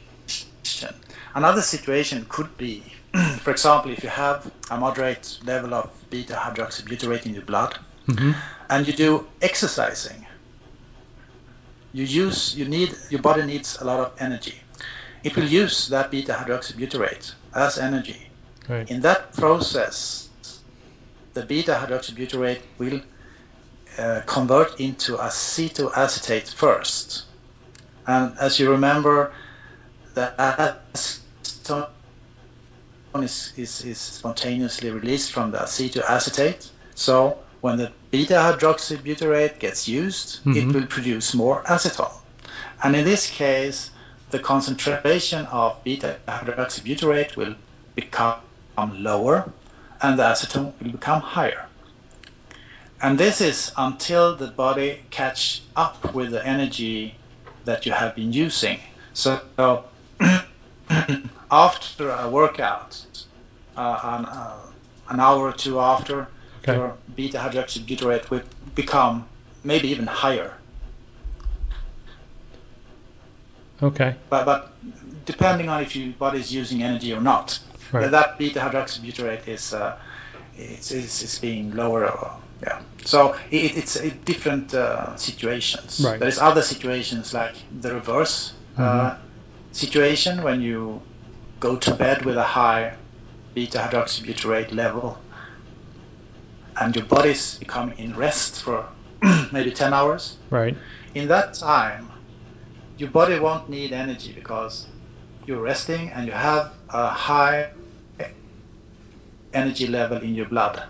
Another 1.34 1.62
situation 1.62 2.26
could 2.28 2.56
be, 2.56 2.84
for 3.40 3.50
example, 3.50 3.90
if 3.90 4.04
you 4.04 4.10
have 4.10 4.52
a 4.70 4.78
moderate 4.78 5.40
level 5.44 5.74
of 5.74 5.90
beta 6.10 6.34
hydroxybutyrate 6.34 7.26
in 7.26 7.34
your 7.34 7.42
blood, 7.42 7.78
mm-hmm. 8.06 8.32
and 8.70 8.86
you 8.86 8.92
do 8.92 9.26
exercising 9.42 10.24
you 11.94 12.04
use 12.04 12.54
you 12.58 12.66
need 12.66 12.90
your 13.08 13.22
body 13.22 13.46
needs 13.46 13.80
a 13.80 13.84
lot 13.84 14.00
of 14.00 14.12
energy. 14.20 14.56
It 15.22 15.34
will 15.36 15.48
use 15.62 15.88
that 15.88 16.10
beta 16.10 16.32
hydroxybutyrate 16.32 17.32
as 17.54 17.78
energy. 17.78 18.28
Right. 18.68 18.90
in 18.90 19.02
that 19.02 19.34
process 19.34 20.30
the 21.34 21.42
beta 21.44 21.72
hydroxybutyrate 21.72 22.62
will 22.78 23.02
uh, 23.98 24.22
convert 24.26 24.80
into 24.80 25.16
acetoacetate 25.16 26.52
first. 26.52 27.24
And 28.06 28.36
as 28.38 28.58
you 28.58 28.70
remember 28.70 29.32
the 30.14 30.32
acetone 30.38 31.88
is, 33.16 33.52
is, 33.56 33.84
is 33.84 33.98
spontaneously 33.98 34.90
released 34.90 35.32
from 35.32 35.50
the 35.50 35.58
acetoacetate. 35.58 36.70
So 36.94 37.43
when 37.64 37.78
the 37.78 37.90
beta 38.10 38.34
hydroxybutyrate 38.34 39.58
gets 39.58 39.88
used, 39.88 40.44
mm-hmm. 40.44 40.52
it 40.52 40.74
will 40.74 40.86
produce 40.86 41.32
more 41.32 41.62
acetone. 41.62 42.12
And 42.82 42.94
in 42.94 43.06
this 43.06 43.30
case, 43.30 43.90
the 44.28 44.38
concentration 44.38 45.46
of 45.46 45.82
beta 45.82 46.18
hydroxybutyrate 46.28 47.36
will 47.36 47.54
become 47.94 48.42
lower 48.76 49.50
and 50.02 50.18
the 50.18 50.24
acetone 50.24 50.74
will 50.78 50.90
become 50.90 51.22
higher. 51.22 51.64
And 53.00 53.18
this 53.18 53.40
is 53.40 53.72
until 53.78 54.36
the 54.36 54.48
body 54.48 55.00
catch 55.08 55.62
up 55.74 56.12
with 56.12 56.32
the 56.32 56.46
energy 56.46 57.14
that 57.64 57.86
you 57.86 57.92
have 57.92 58.14
been 58.14 58.34
using. 58.34 58.80
So 59.14 59.40
after 61.50 62.10
a 62.10 62.28
workout, 62.28 63.06
uh, 63.74 64.00
an, 64.02 64.26
uh, 64.26 64.66
an 65.08 65.18
hour 65.18 65.48
or 65.48 65.52
two 65.52 65.80
after, 65.80 66.28
okay. 66.68 66.76
your 66.76 66.96
beta 67.14 67.38
hydroxybutyrate 67.38 68.30
will 68.30 68.42
become 68.74 69.26
maybe 69.62 69.88
even 69.88 70.06
higher. 70.06 70.54
Okay. 73.82 74.16
But 74.30 74.44
but 74.44 74.72
depending 75.24 75.68
on 75.68 75.82
if 75.82 75.94
your 75.96 76.12
body 76.14 76.40
is 76.40 76.52
using 76.52 76.82
energy 76.82 77.12
or 77.12 77.20
not, 77.20 77.58
right. 77.92 78.10
that 78.10 78.38
beta 78.38 78.60
hydroxybutyrate 78.60 79.46
is 79.48 79.74
uh, 79.74 79.98
it's, 80.56 80.90
it's, 80.90 81.22
it's 81.22 81.38
being 81.38 81.74
lower. 81.74 82.10
Or, 82.10 82.36
yeah. 82.62 82.80
So 83.04 83.34
it, 83.50 83.76
it's 83.76 83.96
a 83.96 84.10
different 84.10 84.74
uh, 84.74 85.16
situations. 85.16 86.02
Right. 86.04 86.18
There's 86.18 86.38
other 86.38 86.62
situations 86.62 87.34
like 87.34 87.54
the 87.80 87.94
reverse 87.94 88.54
uh, 88.76 88.80
mm-hmm. 88.80 89.06
uh, 89.06 89.16
situation 89.72 90.42
when 90.42 90.62
you 90.62 91.02
go 91.60 91.76
to 91.76 91.94
bed 91.94 92.24
with 92.24 92.36
a 92.36 92.42
high 92.42 92.94
beta 93.54 93.78
hydroxybutyrate 93.78 94.72
level 94.72 95.18
and 96.80 96.94
your 96.96 97.04
body's 97.04 97.58
becoming 97.58 97.98
in 97.98 98.16
rest 98.16 98.62
for 98.62 98.86
maybe 99.52 99.70
10 99.70 99.92
hours. 99.92 100.36
Right. 100.50 100.76
In 101.14 101.28
that 101.28 101.54
time, 101.54 102.10
your 102.98 103.10
body 103.10 103.38
won't 103.38 103.68
need 103.68 103.92
energy 103.92 104.32
because 104.32 104.86
you're 105.46 105.62
resting 105.62 106.10
and 106.10 106.26
you 106.26 106.32
have 106.32 106.72
a 106.90 107.08
high 107.08 107.70
energy 109.52 109.86
level 109.86 110.18
in 110.18 110.34
your 110.34 110.46
blood. 110.46 110.82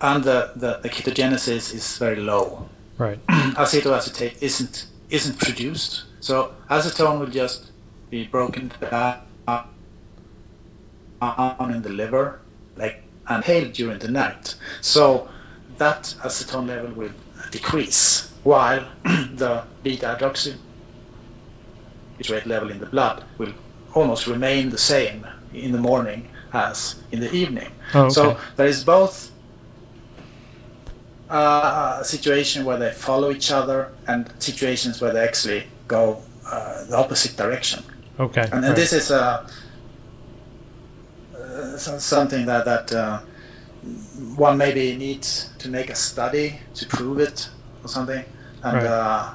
And 0.00 0.22
the, 0.22 0.52
the, 0.54 0.80
the 0.82 0.88
ketogenesis 0.88 1.74
is 1.74 1.98
very 1.98 2.16
low. 2.16 2.68
Right. 2.98 3.24
Acetoacetate 3.28 4.42
isn't 4.42 4.86
isn't 5.10 5.38
produced. 5.38 6.04
So 6.20 6.54
acetone 6.70 7.20
will 7.20 7.26
just 7.26 7.70
be 8.10 8.26
broken 8.26 8.72
down 8.90 9.20
in 11.70 11.82
the 11.82 11.90
liver, 11.90 12.40
like 12.76 13.03
and 13.28 13.44
hail 13.44 13.70
during 13.70 13.98
the 13.98 14.10
night. 14.10 14.54
So 14.80 15.28
that 15.78 16.14
acetone 16.22 16.68
level 16.68 16.92
will 16.92 17.12
decrease 17.50 18.32
while 18.42 18.86
the 19.04 19.64
beta 19.82 20.16
hydroxy 20.18 20.56
rate 22.30 22.46
level 22.46 22.70
in 22.70 22.78
the 22.78 22.86
blood 22.86 23.24
will 23.38 23.52
almost 23.94 24.26
remain 24.26 24.70
the 24.70 24.78
same 24.78 25.26
in 25.52 25.72
the 25.72 25.78
morning 25.78 26.28
as 26.52 26.96
in 27.10 27.20
the 27.20 27.32
evening. 27.32 27.70
Oh, 27.94 28.02
okay. 28.02 28.10
So 28.10 28.38
there 28.56 28.66
is 28.66 28.84
both 28.84 29.30
uh, 31.28 31.98
a 32.00 32.04
situation 32.04 32.64
where 32.64 32.78
they 32.78 32.92
follow 32.92 33.30
each 33.30 33.50
other 33.50 33.92
and 34.06 34.30
situations 34.38 35.00
where 35.00 35.12
they 35.12 35.24
actually 35.24 35.64
go 35.88 36.22
uh, 36.46 36.84
the 36.84 36.96
opposite 36.96 37.36
direction. 37.36 37.82
Okay. 38.20 38.42
And, 38.42 38.54
and 38.54 38.64
right. 38.64 38.76
this 38.76 38.92
is 38.92 39.10
a 39.10 39.46
something 41.78 42.46
that 42.46 42.64
that 42.64 42.92
uh, 42.92 43.20
one 44.36 44.56
maybe 44.56 44.96
needs 44.96 45.50
to 45.58 45.68
make 45.68 45.90
a 45.90 45.94
study 45.94 46.58
to 46.74 46.86
prove 46.86 47.18
it 47.18 47.48
or 47.82 47.88
something. 47.88 48.24
And 48.62 48.76
right. 48.76 48.86
uh, 48.86 49.34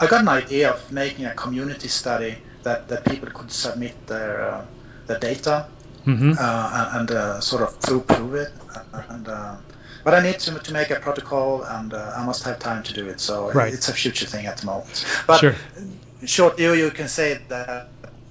I 0.00 0.06
got 0.06 0.22
an 0.22 0.28
idea 0.28 0.70
of 0.70 0.92
making 0.92 1.26
a 1.26 1.34
community 1.34 1.88
study 1.88 2.38
that, 2.62 2.88
that 2.88 3.04
people 3.04 3.30
could 3.30 3.50
submit 3.50 4.06
their 4.06 4.42
uh, 4.42 4.64
their 5.06 5.18
data 5.18 5.68
mm-hmm. 6.04 6.32
uh, 6.38 6.90
and 6.94 7.10
uh, 7.10 7.40
sort 7.40 7.62
of 7.62 7.80
prove 7.80 8.06
prove 8.06 8.34
it. 8.34 8.52
And 9.08 9.28
uh, 9.28 9.56
but 10.04 10.14
I 10.14 10.22
need 10.22 10.38
to, 10.40 10.58
to 10.58 10.72
make 10.72 10.90
a 10.90 11.00
protocol, 11.00 11.62
and 11.64 11.92
uh, 11.92 12.12
I 12.16 12.24
must 12.24 12.44
have 12.44 12.58
time 12.58 12.82
to 12.82 12.92
do 12.92 13.08
it. 13.08 13.20
So 13.20 13.52
right. 13.52 13.72
it's 13.72 13.88
a 13.88 13.92
future 13.92 14.26
thing 14.26 14.46
at 14.46 14.58
the 14.58 14.66
moment. 14.66 15.04
But 15.26 15.40
sure. 15.40 15.54
short 16.24 16.58
you 16.58 16.72
you 16.74 16.90
can 16.90 17.08
say 17.08 17.40
that 17.48 17.88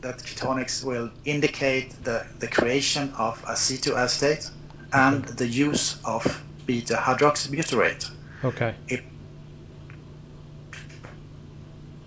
that 0.08 0.20
ketonix 0.20 0.86
will 0.86 1.10
indicate 1.26 1.90
the, 2.04 2.26
the 2.40 2.48
creation 2.48 3.12
of 3.18 3.34
acetoacetate 3.44 4.50
and 4.94 5.26
okay. 5.26 5.34
the 5.34 5.48
use 5.48 6.00
of 6.06 6.22
beta 6.66 6.96
hydroxybutyrate. 6.96 8.10
Okay. 8.46 8.74
It 8.88 9.04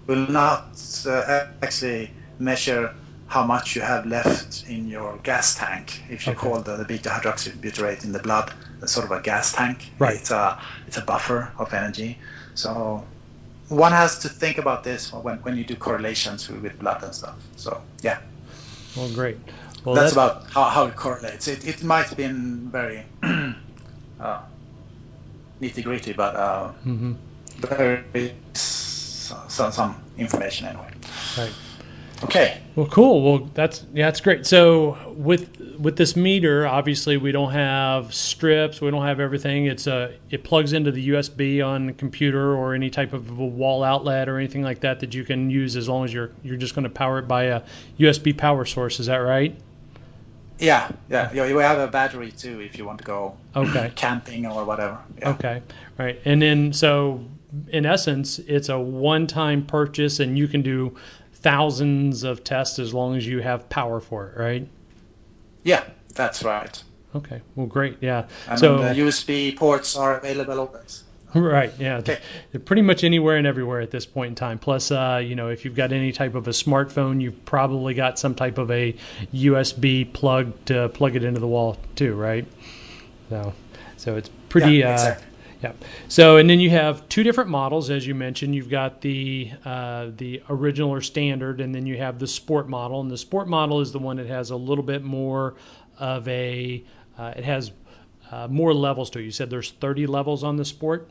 will 0.06 0.26
not 0.28 0.64
uh, 1.06 1.46
actually 1.62 2.10
measure 2.38 2.94
how 3.26 3.44
much 3.44 3.76
you 3.76 3.82
have 3.82 4.06
left 4.06 4.64
in 4.66 4.88
your 4.88 5.18
gas 5.18 5.54
tank. 5.54 6.02
If 6.08 6.26
you 6.26 6.32
okay. 6.32 6.40
call 6.40 6.60
the, 6.60 6.76
the 6.76 6.84
beta 6.84 7.10
hydroxybutyrate 7.10 8.02
in 8.04 8.12
the 8.12 8.18
blood 8.18 8.52
sort 8.86 9.04
of 9.04 9.12
a 9.12 9.20
gas 9.20 9.52
tank, 9.52 9.90
right. 9.98 10.16
it's 10.16 10.30
a 10.30 10.58
it's 10.86 10.96
a 10.96 11.02
buffer 11.02 11.52
of 11.58 11.74
energy. 11.74 12.18
So 12.54 13.04
one 13.70 13.92
has 13.92 14.18
to 14.18 14.28
think 14.28 14.58
about 14.58 14.84
this 14.84 15.12
when, 15.12 15.38
when 15.38 15.56
you 15.56 15.64
do 15.64 15.76
correlations 15.76 16.48
with 16.48 16.78
blood 16.78 17.02
and 17.02 17.14
stuff. 17.14 17.36
So 17.56 17.80
yeah. 18.02 18.18
Well, 18.96 19.08
great. 19.10 19.38
Well, 19.84 19.94
that's, 19.94 20.12
that's, 20.14 20.34
about 20.34 20.50
how, 20.50 20.64
how 20.64 20.86
it 20.86 20.96
correlates. 20.96 21.48
It, 21.48 21.66
it 21.66 21.82
might 21.82 22.06
have 22.06 22.16
been 22.16 22.68
very 22.70 23.04
uh, 23.22 24.42
nitty 25.62 25.84
gritty, 25.84 26.12
but 26.12 26.36
uh, 26.36 26.72
mm-hmm. 26.84 27.14
there 27.60 28.04
is 28.12 28.32
some, 28.54 29.72
some 29.72 30.02
information 30.18 30.66
anyway. 30.66 30.90
Right. 31.38 31.52
Okay. 32.24 32.60
Well, 32.76 32.86
cool. 32.86 33.22
Well, 33.22 33.50
that's 33.54 33.84
yeah, 33.94 34.06
that's 34.06 34.20
great. 34.20 34.46
So 34.46 35.14
with 35.16 35.58
with 35.78 35.96
this 35.96 36.16
meter, 36.16 36.66
obviously 36.66 37.16
we 37.16 37.32
don't 37.32 37.52
have 37.52 38.12
strips, 38.12 38.80
we 38.80 38.90
don't 38.90 39.04
have 39.04 39.20
everything. 39.20 39.66
It's 39.66 39.86
a 39.86 40.14
it 40.30 40.44
plugs 40.44 40.72
into 40.72 40.92
the 40.92 41.10
USB 41.10 41.64
on 41.66 41.86
the 41.86 41.92
computer 41.92 42.54
or 42.54 42.74
any 42.74 42.90
type 42.90 43.12
of 43.12 43.38
a 43.38 43.46
wall 43.46 43.82
outlet 43.82 44.28
or 44.28 44.38
anything 44.38 44.62
like 44.62 44.80
that 44.80 45.00
that 45.00 45.14
you 45.14 45.24
can 45.24 45.50
use 45.50 45.76
as 45.76 45.88
long 45.88 46.04
as 46.04 46.12
you're 46.12 46.30
you're 46.42 46.58
just 46.58 46.74
going 46.74 46.84
to 46.84 46.90
power 46.90 47.18
it 47.18 47.28
by 47.28 47.44
a 47.44 47.62
USB 47.98 48.36
power 48.36 48.64
source. 48.64 49.00
Is 49.00 49.06
that 49.06 49.16
right? 49.16 49.56
Yeah, 50.58 50.90
yeah. 51.08 51.32
You, 51.32 51.56
have 51.56 51.78
a 51.78 51.88
battery 51.88 52.32
too 52.32 52.60
if 52.60 52.76
you 52.76 52.84
want 52.84 52.98
to 52.98 53.04
go 53.04 53.36
okay 53.56 53.90
camping 53.96 54.44
or 54.44 54.64
whatever. 54.64 54.98
Yeah. 55.18 55.30
Okay, 55.30 55.62
right. 55.96 56.20
And 56.26 56.42
then 56.42 56.74
so 56.74 57.24
in 57.68 57.86
essence, 57.86 58.38
it's 58.40 58.68
a 58.68 58.78
one-time 58.78 59.66
purchase, 59.66 60.20
and 60.20 60.38
you 60.38 60.46
can 60.46 60.62
do 60.62 60.96
thousands 61.40 62.22
of 62.24 62.44
tests 62.44 62.78
as 62.78 62.92
long 62.92 63.16
as 63.16 63.26
you 63.26 63.40
have 63.40 63.68
power 63.68 64.00
for 64.00 64.28
it, 64.28 64.38
right? 64.38 64.68
Yeah, 65.64 65.84
that's 66.14 66.42
right. 66.42 66.82
Okay. 67.14 67.40
Well, 67.56 67.66
great. 67.66 67.98
Yeah. 68.00 68.26
And 68.48 68.58
so 68.58 68.78
the 68.78 69.00
USB 69.00 69.56
ports 69.56 69.96
are 69.96 70.18
available 70.18 70.60
always. 70.60 71.04
Right. 71.32 71.72
Yeah. 71.78 71.98
Okay. 71.98 72.18
Pretty 72.64 72.82
much 72.82 73.04
anywhere 73.04 73.36
and 73.36 73.46
everywhere 73.46 73.80
at 73.80 73.92
this 73.92 74.04
point 74.04 74.30
in 74.30 74.34
time. 74.34 74.58
Plus, 74.58 74.90
uh, 74.90 75.22
you 75.24 75.36
know, 75.36 75.48
if 75.48 75.64
you've 75.64 75.76
got 75.76 75.92
any 75.92 76.10
type 76.10 76.34
of 76.34 76.48
a 76.48 76.50
smartphone, 76.50 77.20
you've 77.20 77.44
probably 77.44 77.94
got 77.94 78.18
some 78.18 78.34
type 78.34 78.58
of 78.58 78.68
a 78.72 78.96
USB 79.32 80.12
plug 80.12 80.52
to 80.64 80.88
plug 80.88 81.14
it 81.14 81.22
into 81.22 81.38
the 81.38 81.46
wall 81.46 81.76
too, 81.94 82.16
right? 82.16 82.44
So, 83.28 83.52
so 83.96 84.16
it's 84.16 84.28
pretty. 84.48 84.78
Yeah, 84.78 84.94
uh, 84.94 85.20
Yeah. 85.62 85.72
So, 86.08 86.38
and 86.38 86.48
then 86.48 86.58
you 86.58 86.70
have 86.70 87.06
two 87.08 87.22
different 87.22 87.50
models, 87.50 87.90
as 87.90 88.06
you 88.06 88.14
mentioned. 88.14 88.54
You've 88.54 88.70
got 88.70 89.02
the 89.02 89.50
uh, 89.64 90.10
the 90.16 90.42
original 90.48 90.90
or 90.90 91.02
standard, 91.02 91.60
and 91.60 91.74
then 91.74 91.86
you 91.86 91.98
have 91.98 92.18
the 92.18 92.26
sport 92.26 92.68
model. 92.68 93.00
And 93.00 93.10
the 93.10 93.18
sport 93.18 93.48
model 93.48 93.80
is 93.80 93.92
the 93.92 93.98
one 93.98 94.16
that 94.16 94.26
has 94.26 94.50
a 94.50 94.56
little 94.56 94.84
bit 94.84 95.02
more 95.02 95.54
of 95.98 96.26
a. 96.28 96.82
Uh, 97.18 97.34
it 97.36 97.44
has 97.44 97.72
uh, 98.30 98.48
more 98.48 98.72
levels 98.72 99.10
to 99.10 99.18
it. 99.18 99.24
You 99.24 99.30
said 99.30 99.50
there's 99.50 99.72
30 99.72 100.06
levels 100.06 100.42
on 100.42 100.56
the 100.56 100.64
sport. 100.64 101.10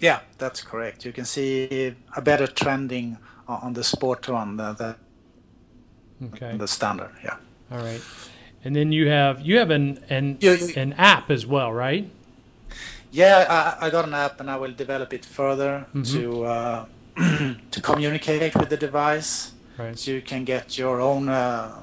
Yeah, 0.00 0.20
that's 0.38 0.62
correct. 0.62 1.04
You 1.04 1.12
can 1.12 1.24
see 1.24 1.94
a 2.16 2.22
better 2.22 2.46
trending 2.46 3.18
on 3.46 3.72
the 3.72 3.84
sport 3.84 4.28
one 4.28 4.56
than 4.56 4.76
the, 4.76 4.96
okay. 6.26 6.56
the 6.56 6.66
standard. 6.66 7.12
Yeah. 7.22 7.36
All 7.70 7.78
right. 7.78 8.00
And 8.64 8.74
then 8.74 8.92
you 8.92 9.08
have 9.08 9.40
you 9.40 9.58
have 9.58 9.70
an 9.70 10.04
an 10.10 10.38
you, 10.40 10.52
you, 10.52 10.72
an 10.76 10.92
app 10.94 11.30
as 11.30 11.46
well, 11.46 11.72
right? 11.72 12.10
Yeah, 13.12 13.76
I, 13.80 13.86
I, 13.86 13.90
got 13.90 14.06
an 14.06 14.14
app, 14.14 14.40
and 14.40 14.50
I 14.50 14.56
will 14.56 14.72
develop 14.72 15.12
it 15.12 15.24
further 15.24 15.86
mm-hmm. 15.94 16.02
to 16.14 16.44
uh, 16.44 16.86
to 17.70 17.80
communicate 17.82 18.54
with 18.54 18.68
the 18.68 18.76
device, 18.76 19.52
right. 19.78 19.98
so 19.98 20.12
you 20.12 20.22
can 20.22 20.44
get 20.44 20.78
your 20.78 21.00
own 21.00 21.28
uh, 21.28 21.80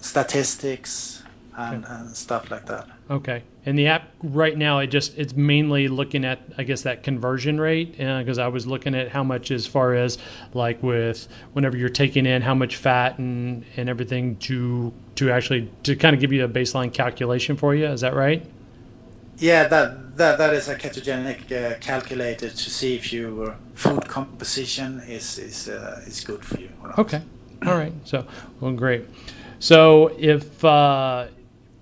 statistics 0.00 1.22
and, 1.56 1.84
okay. 1.84 1.94
and 1.94 2.16
stuff 2.16 2.50
like 2.50 2.66
that. 2.66 2.88
Okay. 3.10 3.42
And 3.64 3.78
the 3.78 3.88
app 3.88 4.10
right 4.22 4.56
now, 4.56 4.78
it 4.78 4.88
just 4.88 5.16
it's 5.18 5.34
mainly 5.34 5.88
looking 5.88 6.24
at 6.24 6.40
I 6.58 6.62
guess 6.62 6.82
that 6.82 7.02
conversion 7.02 7.60
rate 7.60 7.96
because 7.96 8.38
uh, 8.38 8.44
I 8.44 8.48
was 8.48 8.66
looking 8.66 8.94
at 8.94 9.08
how 9.08 9.24
much 9.24 9.50
as 9.50 9.66
far 9.66 9.94
as 9.94 10.18
like 10.54 10.82
with 10.82 11.26
whenever 11.52 11.76
you're 11.76 11.88
taking 11.88 12.26
in 12.26 12.42
how 12.42 12.54
much 12.54 12.76
fat 12.76 13.18
and 13.18 13.64
and 13.76 13.88
everything 13.88 14.36
to 14.36 14.92
to 15.16 15.32
actually 15.32 15.70
to 15.84 15.96
kind 15.96 16.14
of 16.14 16.20
give 16.20 16.32
you 16.32 16.44
a 16.44 16.48
baseline 16.48 16.92
calculation 16.92 17.56
for 17.56 17.74
you. 17.74 17.86
Is 17.86 18.02
that 18.02 18.14
right? 18.14 18.46
Yeah, 19.38 19.68
that 19.68 20.16
that, 20.16 20.38
that 20.38 20.54
is 20.54 20.68
a 20.68 20.76
ketogenic 20.76 21.52
uh, 21.52 21.78
calculator 21.78 22.48
to 22.48 22.70
see 22.70 22.96
if 22.96 23.12
your 23.12 23.56
food 23.74 24.08
composition 24.08 25.00
is 25.06 25.38
is 25.38 25.68
uh, 25.68 26.02
is 26.06 26.24
good 26.24 26.44
for 26.44 26.58
you. 26.58 26.70
Okay. 26.98 27.22
All 27.66 27.76
right. 27.76 27.92
So 28.04 28.26
well, 28.60 28.72
great. 28.72 29.04
So 29.58 30.12
if 30.18 30.64
uh, 30.64 31.26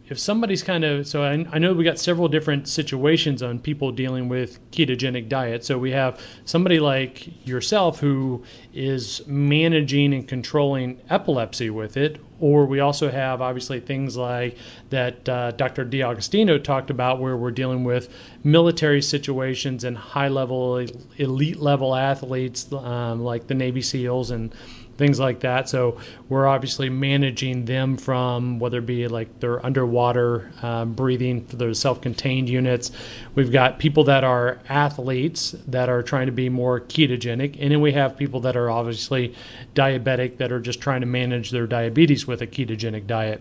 if 0.06 0.18
somebody's 0.18 0.62
kind 0.62 0.84
of 0.84 1.06
so 1.06 1.22
I, 1.22 1.46
I, 1.50 1.58
know 1.58 1.72
we 1.72 1.82
got 1.82 1.98
several 1.98 2.28
different 2.28 2.68
situations 2.68 3.42
on 3.42 3.58
people 3.58 3.90
dealing 3.90 4.28
with 4.28 4.70
ketogenic 4.70 5.28
diet. 5.28 5.64
So 5.64 5.78
we 5.78 5.92
have 5.92 6.20
somebody 6.44 6.78
like 6.78 7.46
yourself 7.46 8.00
who 8.00 8.44
is 8.74 9.26
managing 9.26 10.12
and 10.12 10.28
controlling 10.28 11.00
epilepsy 11.08 11.70
with 11.70 11.96
it 11.96 12.20
or 12.40 12.66
we 12.66 12.80
also 12.80 13.10
have 13.10 13.40
obviously 13.40 13.80
things 13.80 14.16
like 14.16 14.56
that 14.90 15.28
uh, 15.28 15.50
dr 15.52 15.84
d'agostino 15.84 16.58
talked 16.58 16.90
about 16.90 17.20
where 17.20 17.36
we're 17.36 17.50
dealing 17.50 17.84
with 17.84 18.12
military 18.42 19.00
situations 19.00 19.84
and 19.84 19.96
high 19.96 20.28
level 20.28 20.84
elite 21.16 21.58
level 21.58 21.94
athletes 21.94 22.70
um, 22.72 23.22
like 23.22 23.46
the 23.46 23.54
navy 23.54 23.80
seals 23.80 24.30
and 24.30 24.54
things 24.96 25.18
like 25.18 25.40
that. 25.40 25.68
So 25.68 25.98
we're 26.28 26.46
obviously 26.46 26.88
managing 26.88 27.64
them 27.64 27.96
from 27.96 28.58
whether 28.58 28.78
it 28.78 28.86
be 28.86 29.08
like 29.08 29.40
their 29.40 29.64
underwater 29.64 30.52
um, 30.62 30.92
breathing 30.92 31.44
for 31.46 31.56
those 31.56 31.78
self-contained 31.78 32.48
units. 32.48 32.90
We've 33.34 33.52
got 33.52 33.78
people 33.78 34.04
that 34.04 34.24
are 34.24 34.60
athletes 34.68 35.54
that 35.66 35.88
are 35.88 36.02
trying 36.02 36.26
to 36.26 36.32
be 36.32 36.48
more 36.48 36.80
ketogenic, 36.80 37.56
and 37.60 37.72
then 37.72 37.80
we 37.80 37.92
have 37.92 38.16
people 38.16 38.40
that 38.40 38.56
are 38.56 38.70
obviously 38.70 39.34
diabetic 39.74 40.38
that 40.38 40.52
are 40.52 40.60
just 40.60 40.80
trying 40.80 41.00
to 41.00 41.06
manage 41.06 41.50
their 41.50 41.66
diabetes 41.66 42.26
with 42.26 42.42
a 42.42 42.46
ketogenic 42.46 43.06
diet. 43.06 43.40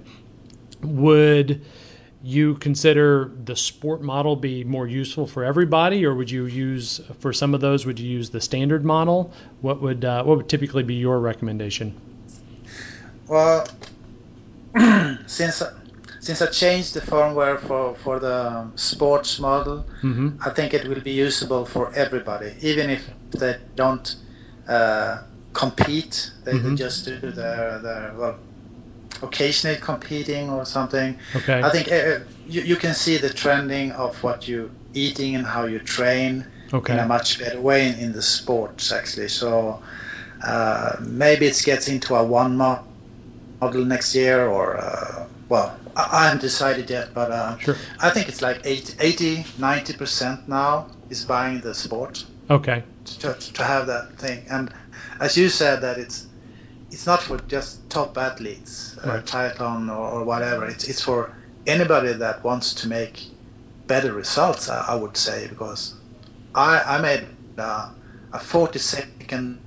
Would 0.82 1.64
you 2.24 2.56
consider 2.56 3.32
the 3.44 3.56
sport 3.56 4.02
model 4.02 4.38
be 4.38 4.64
more 4.64 4.88
useful 4.88 5.28
for 5.28 5.44
everybody, 5.44 6.06
or 6.06 6.16
would 6.16 6.32
you 6.32 6.46
use 6.46 7.02
for 7.20 7.34
some 7.34 7.54
of 7.54 7.60
those? 7.60 7.86
Would 7.86 8.00
you 8.00 8.10
use 8.10 8.30
the 8.30 8.40
standard 8.40 8.86
model? 8.86 9.34
What 9.60 9.82
would 9.82 10.06
uh, 10.06 10.24
what 10.24 10.38
would 10.38 10.50
typically 10.50 10.84
be 10.84 10.96
your 10.96 11.20
recommendation? 11.20 11.94
Well, 13.28 13.68
since 15.28 15.62
since 16.22 16.42
I 16.42 16.46
changed 16.48 16.94
the 16.94 17.02
firmware 17.02 17.60
for 17.60 17.94
for 17.96 18.20
the 18.20 18.68
sports 18.76 19.38
model, 19.40 19.86
mm-hmm. 20.02 20.30
I 20.40 20.50
think 20.52 20.74
it 20.74 20.88
will 20.88 21.02
be 21.02 21.12
usable 21.12 21.66
for 21.66 21.94
everybody, 21.94 22.54
even 22.62 22.90
if 22.90 23.10
they 23.32 23.58
don't 23.76 24.16
uh, 24.70 25.24
compete. 25.52 26.32
They 26.46 26.54
mm-hmm. 26.54 26.76
just 26.76 27.04
do 27.04 27.20
their 27.20 27.80
their 27.80 28.14
well 28.18 28.38
occasionally 29.24 29.78
competing 29.78 30.50
or 30.50 30.66
something. 30.66 31.18
Okay. 31.36 31.62
I 31.64 31.70
think 31.70 31.92
uh, 31.92 32.20
you, 32.48 32.62
you 32.62 32.76
can 32.76 32.94
see 32.94 33.18
the 33.18 33.30
trending 33.30 33.92
of 33.94 34.22
what 34.24 34.48
you're 34.48 34.70
eating 34.94 35.36
and 35.36 35.46
how 35.46 35.66
you 35.66 35.80
train 35.80 36.46
okay. 36.74 36.94
in 36.94 37.00
a 37.00 37.06
much 37.06 37.40
better 37.40 37.60
way 37.60 37.88
in, 37.88 37.96
in 37.96 38.12
the 38.12 38.22
sports 38.22 38.92
actually. 38.92 39.30
So 39.30 39.82
uh, 40.44 40.98
maybe 41.00 41.46
it 41.48 41.62
gets 41.64 41.88
into 41.88 42.16
a 42.16 42.24
one 42.24 42.58
model 42.58 43.86
next 43.86 44.14
year 44.14 44.48
or 44.48 44.78
uh, 44.78 45.26
well 45.50 45.78
I, 45.96 46.26
haven't 46.26 46.42
decided 46.42 46.90
yet 46.90 47.14
but 47.14 47.32
uh, 47.32 47.58
sure. 47.58 47.78
I 48.02 48.10
think 48.10 48.28
it's 48.28 48.42
like 48.42 48.62
80, 48.66 48.96
80 49.00 49.36
90% 49.44 50.48
now 50.48 50.88
is 51.10 51.24
buying 51.26 51.62
the 51.62 51.74
sport. 51.74 52.26
Okay. 52.50 52.84
To, 53.20 53.34
to 53.34 53.64
have 53.64 53.88
that 53.88 54.18
thing 54.18 54.46
and 54.50 54.74
as 55.20 55.38
you 55.38 55.50
said 55.50 55.82
that 55.82 55.98
it's 55.98 56.28
it's 56.94 57.08
not 57.08 57.24
for 57.24 57.38
just 57.40 57.90
top 57.90 58.18
athletes, 58.18 58.96
uh, 59.00 59.22
triathlon 59.26 59.90
or, 59.90 60.08
or, 60.16 60.24
whatever. 60.24 60.66
It's 60.66 60.88
it's 60.88 61.02
for 61.02 61.36
anybody 61.66 62.14
that 62.14 62.44
wants 62.44 62.74
to 62.76 62.88
make 62.88 63.16
better 63.88 64.14
results. 64.14 64.70
I, 64.70 64.86
I 64.90 64.96
would 64.96 65.18
say 65.18 65.48
because 65.48 65.96
I 66.54 66.82
I 66.96 67.02
made 67.02 67.26
uh, 67.58 67.90
a 68.32 68.40
40 68.40 68.80
seconds 68.80 69.58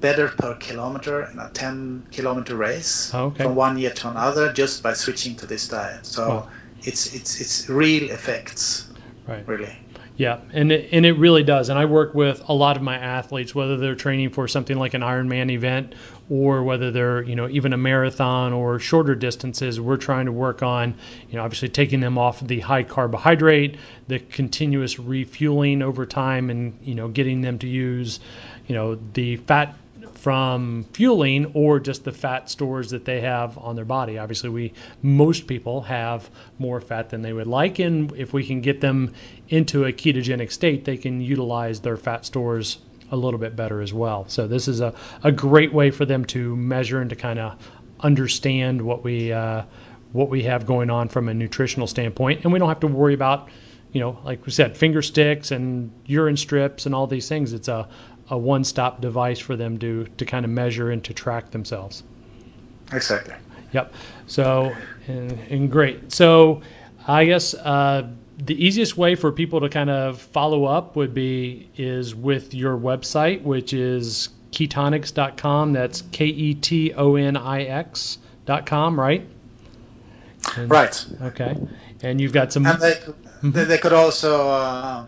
better 0.00 0.28
per 0.28 0.54
kilometer 0.54 1.28
in 1.30 1.38
a 1.38 1.50
10 1.50 2.06
kilometer 2.10 2.56
race 2.56 3.10
oh, 3.12 3.26
okay. 3.26 3.44
from 3.44 3.54
one 3.54 3.76
year 3.76 3.90
to 3.90 4.08
another 4.08 4.50
just 4.50 4.82
by 4.82 4.94
switching 4.94 5.36
to 5.36 5.46
this 5.46 5.68
diet. 5.68 6.06
So 6.06 6.22
oh. 6.24 6.48
it's 6.82 7.14
it's 7.14 7.38
it's 7.40 7.68
real 7.68 8.10
effects. 8.10 8.88
Right. 9.28 9.46
Really. 9.46 9.76
Yeah, 10.20 10.40
and 10.52 10.70
it, 10.70 10.90
and 10.92 11.06
it 11.06 11.14
really 11.14 11.42
does. 11.42 11.70
And 11.70 11.78
I 11.78 11.86
work 11.86 12.14
with 12.14 12.46
a 12.46 12.52
lot 12.52 12.76
of 12.76 12.82
my 12.82 12.94
athletes, 12.98 13.54
whether 13.54 13.78
they're 13.78 13.94
training 13.94 14.28
for 14.28 14.46
something 14.46 14.76
like 14.76 14.92
an 14.92 15.00
Ironman 15.00 15.50
event 15.50 15.94
or 16.28 16.62
whether 16.62 16.90
they're 16.90 17.22
you 17.22 17.34
know 17.34 17.48
even 17.48 17.72
a 17.72 17.78
marathon 17.78 18.52
or 18.52 18.78
shorter 18.78 19.14
distances. 19.14 19.80
We're 19.80 19.96
trying 19.96 20.26
to 20.26 20.32
work 20.32 20.62
on 20.62 20.94
you 21.30 21.36
know 21.36 21.42
obviously 21.42 21.70
taking 21.70 22.00
them 22.00 22.18
off 22.18 22.40
the 22.40 22.60
high 22.60 22.82
carbohydrate, 22.82 23.78
the 24.08 24.18
continuous 24.18 24.98
refueling 24.98 25.80
over 25.80 26.04
time, 26.04 26.50
and 26.50 26.78
you 26.82 26.94
know 26.94 27.08
getting 27.08 27.40
them 27.40 27.58
to 27.60 27.66
use 27.66 28.20
you 28.66 28.74
know 28.74 28.98
the 29.14 29.36
fat 29.36 29.74
from 30.20 30.84
fueling 30.92 31.50
or 31.54 31.80
just 31.80 32.04
the 32.04 32.12
fat 32.12 32.50
stores 32.50 32.90
that 32.90 33.06
they 33.06 33.22
have 33.22 33.56
on 33.56 33.74
their 33.74 33.86
body. 33.86 34.18
Obviously, 34.18 34.50
we 34.50 34.72
most 35.00 35.46
people 35.46 35.80
have 35.80 36.28
more 36.58 36.78
fat 36.78 37.08
than 37.08 37.22
they 37.22 37.32
would 37.32 37.46
like, 37.46 37.78
and 37.78 38.12
if 38.12 38.34
we 38.34 38.44
can 38.44 38.60
get 38.60 38.82
them 38.82 39.14
into 39.48 39.86
a 39.86 39.92
ketogenic 39.92 40.52
state, 40.52 40.84
they 40.84 40.98
can 40.98 41.22
utilize 41.22 41.80
their 41.80 41.96
fat 41.96 42.26
stores 42.26 42.80
a 43.10 43.16
little 43.16 43.40
bit 43.40 43.56
better 43.56 43.80
as 43.80 43.94
well. 43.94 44.26
So 44.28 44.46
this 44.46 44.68
is 44.68 44.80
a, 44.80 44.94
a 45.24 45.32
great 45.32 45.72
way 45.72 45.90
for 45.90 46.04
them 46.04 46.26
to 46.26 46.54
measure 46.54 47.00
and 47.00 47.08
to 47.08 47.16
kind 47.16 47.38
of 47.38 47.56
understand 48.00 48.82
what 48.82 49.02
we 49.02 49.32
uh, 49.32 49.62
what 50.12 50.28
we 50.28 50.42
have 50.42 50.66
going 50.66 50.90
on 50.90 51.08
from 51.08 51.30
a 51.30 51.34
nutritional 51.34 51.86
standpoint, 51.86 52.44
and 52.44 52.52
we 52.52 52.58
don't 52.58 52.68
have 52.68 52.80
to 52.80 52.88
worry 52.88 53.14
about 53.14 53.48
you 53.92 54.00
know, 54.00 54.20
like 54.24 54.46
we 54.46 54.52
said, 54.52 54.76
finger 54.76 55.02
sticks 55.02 55.50
and 55.50 55.90
urine 56.06 56.36
strips 56.36 56.86
and 56.86 56.94
all 56.94 57.06
these 57.06 57.28
things. 57.28 57.52
It's 57.52 57.66
a, 57.68 57.88
a 58.30 58.38
one-stop 58.38 59.00
device 59.00 59.38
for 59.38 59.56
them 59.56 59.78
to 59.78 60.06
to 60.16 60.24
kind 60.24 60.44
of 60.44 60.50
measure 60.50 60.90
and 60.90 61.04
to 61.04 61.12
track 61.12 61.50
themselves. 61.50 62.02
Exactly. 62.92 63.34
Yep. 63.72 63.92
So, 64.26 64.74
and, 65.06 65.32
and 65.50 65.70
great. 65.70 66.12
So, 66.12 66.62
I 67.06 67.24
guess 67.24 67.54
uh, 67.54 68.08
the 68.38 68.64
easiest 68.64 68.96
way 68.96 69.14
for 69.14 69.30
people 69.32 69.60
to 69.60 69.68
kind 69.68 69.90
of 69.90 70.20
follow 70.20 70.64
up 70.64 70.96
would 70.96 71.14
be 71.14 71.68
is 71.76 72.14
with 72.14 72.54
your 72.54 72.76
website, 72.76 73.42
which 73.42 73.72
is 73.72 74.30
ketonix.com. 74.52 75.72
That's 75.72 76.02
K 76.12 76.26
E 76.26 76.54
T 76.54 76.92
O 76.94 77.16
N 77.16 77.36
I 77.36 77.62
X.com, 77.62 78.98
right? 78.98 79.26
And, 80.56 80.70
right. 80.70 81.06
Okay. 81.22 81.56
And 82.02 82.20
you've 82.20 82.32
got 82.32 82.52
some. 82.52 82.66
And 82.66 82.80
they, 83.54 83.64
they 83.64 83.78
could 83.78 83.92
also. 83.92 84.48
Uh, 84.48 85.06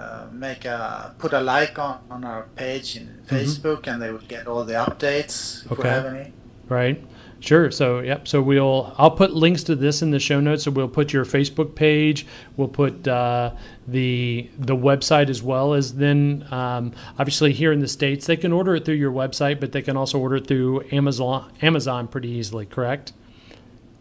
uh, 0.00 0.26
make 0.32 0.64
a 0.64 1.14
put 1.18 1.32
a 1.32 1.40
like 1.40 1.78
on, 1.78 2.00
on 2.10 2.24
our 2.24 2.42
page 2.56 2.96
in 2.96 3.06
Facebook, 3.26 3.86
and 3.86 4.00
they 4.02 4.10
would 4.10 4.28
get 4.28 4.46
all 4.46 4.64
the 4.64 4.74
updates 4.86 5.64
if 5.66 5.72
Okay. 5.72 5.82
we 5.82 5.88
have 5.88 6.06
any. 6.06 6.32
Right. 6.68 6.98
Sure. 7.40 7.70
So, 7.70 8.00
yep. 8.00 8.28
So 8.28 8.42
we'll 8.42 8.94
I'll 8.98 9.16
put 9.22 9.32
links 9.34 9.62
to 9.64 9.74
this 9.74 10.02
in 10.02 10.10
the 10.10 10.20
show 10.20 10.40
notes. 10.40 10.64
So 10.64 10.70
we'll 10.70 10.88
put 11.00 11.12
your 11.12 11.24
Facebook 11.24 11.74
page. 11.74 12.26
We'll 12.56 12.68
put 12.68 13.08
uh, 13.08 13.52
the 13.88 14.50
the 14.58 14.76
website 14.76 15.30
as 15.30 15.42
well 15.42 15.72
as 15.74 15.94
then 15.94 16.46
um, 16.50 16.92
obviously 17.18 17.52
here 17.52 17.72
in 17.72 17.80
the 17.80 17.88
states 17.88 18.26
they 18.26 18.36
can 18.36 18.52
order 18.52 18.76
it 18.76 18.84
through 18.84 19.00
your 19.06 19.12
website, 19.12 19.58
but 19.58 19.72
they 19.72 19.82
can 19.82 19.96
also 19.96 20.18
order 20.18 20.36
it 20.36 20.46
through 20.46 20.84
Amazon 20.92 21.50
Amazon 21.62 22.08
pretty 22.08 22.28
easily. 22.28 22.66
Correct. 22.66 23.12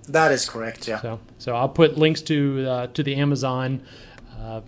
That 0.09 0.31
is 0.31 0.49
correct. 0.49 0.88
Yeah. 0.88 0.99
So 1.01 1.19
so 1.38 1.55
I'll 1.55 1.69
put 1.69 1.97
links 1.97 2.21
to 2.23 2.65
uh, 2.67 2.88
to 2.88 3.03
the 3.03 3.15
Amazon 3.15 3.81
uh, 4.41 4.62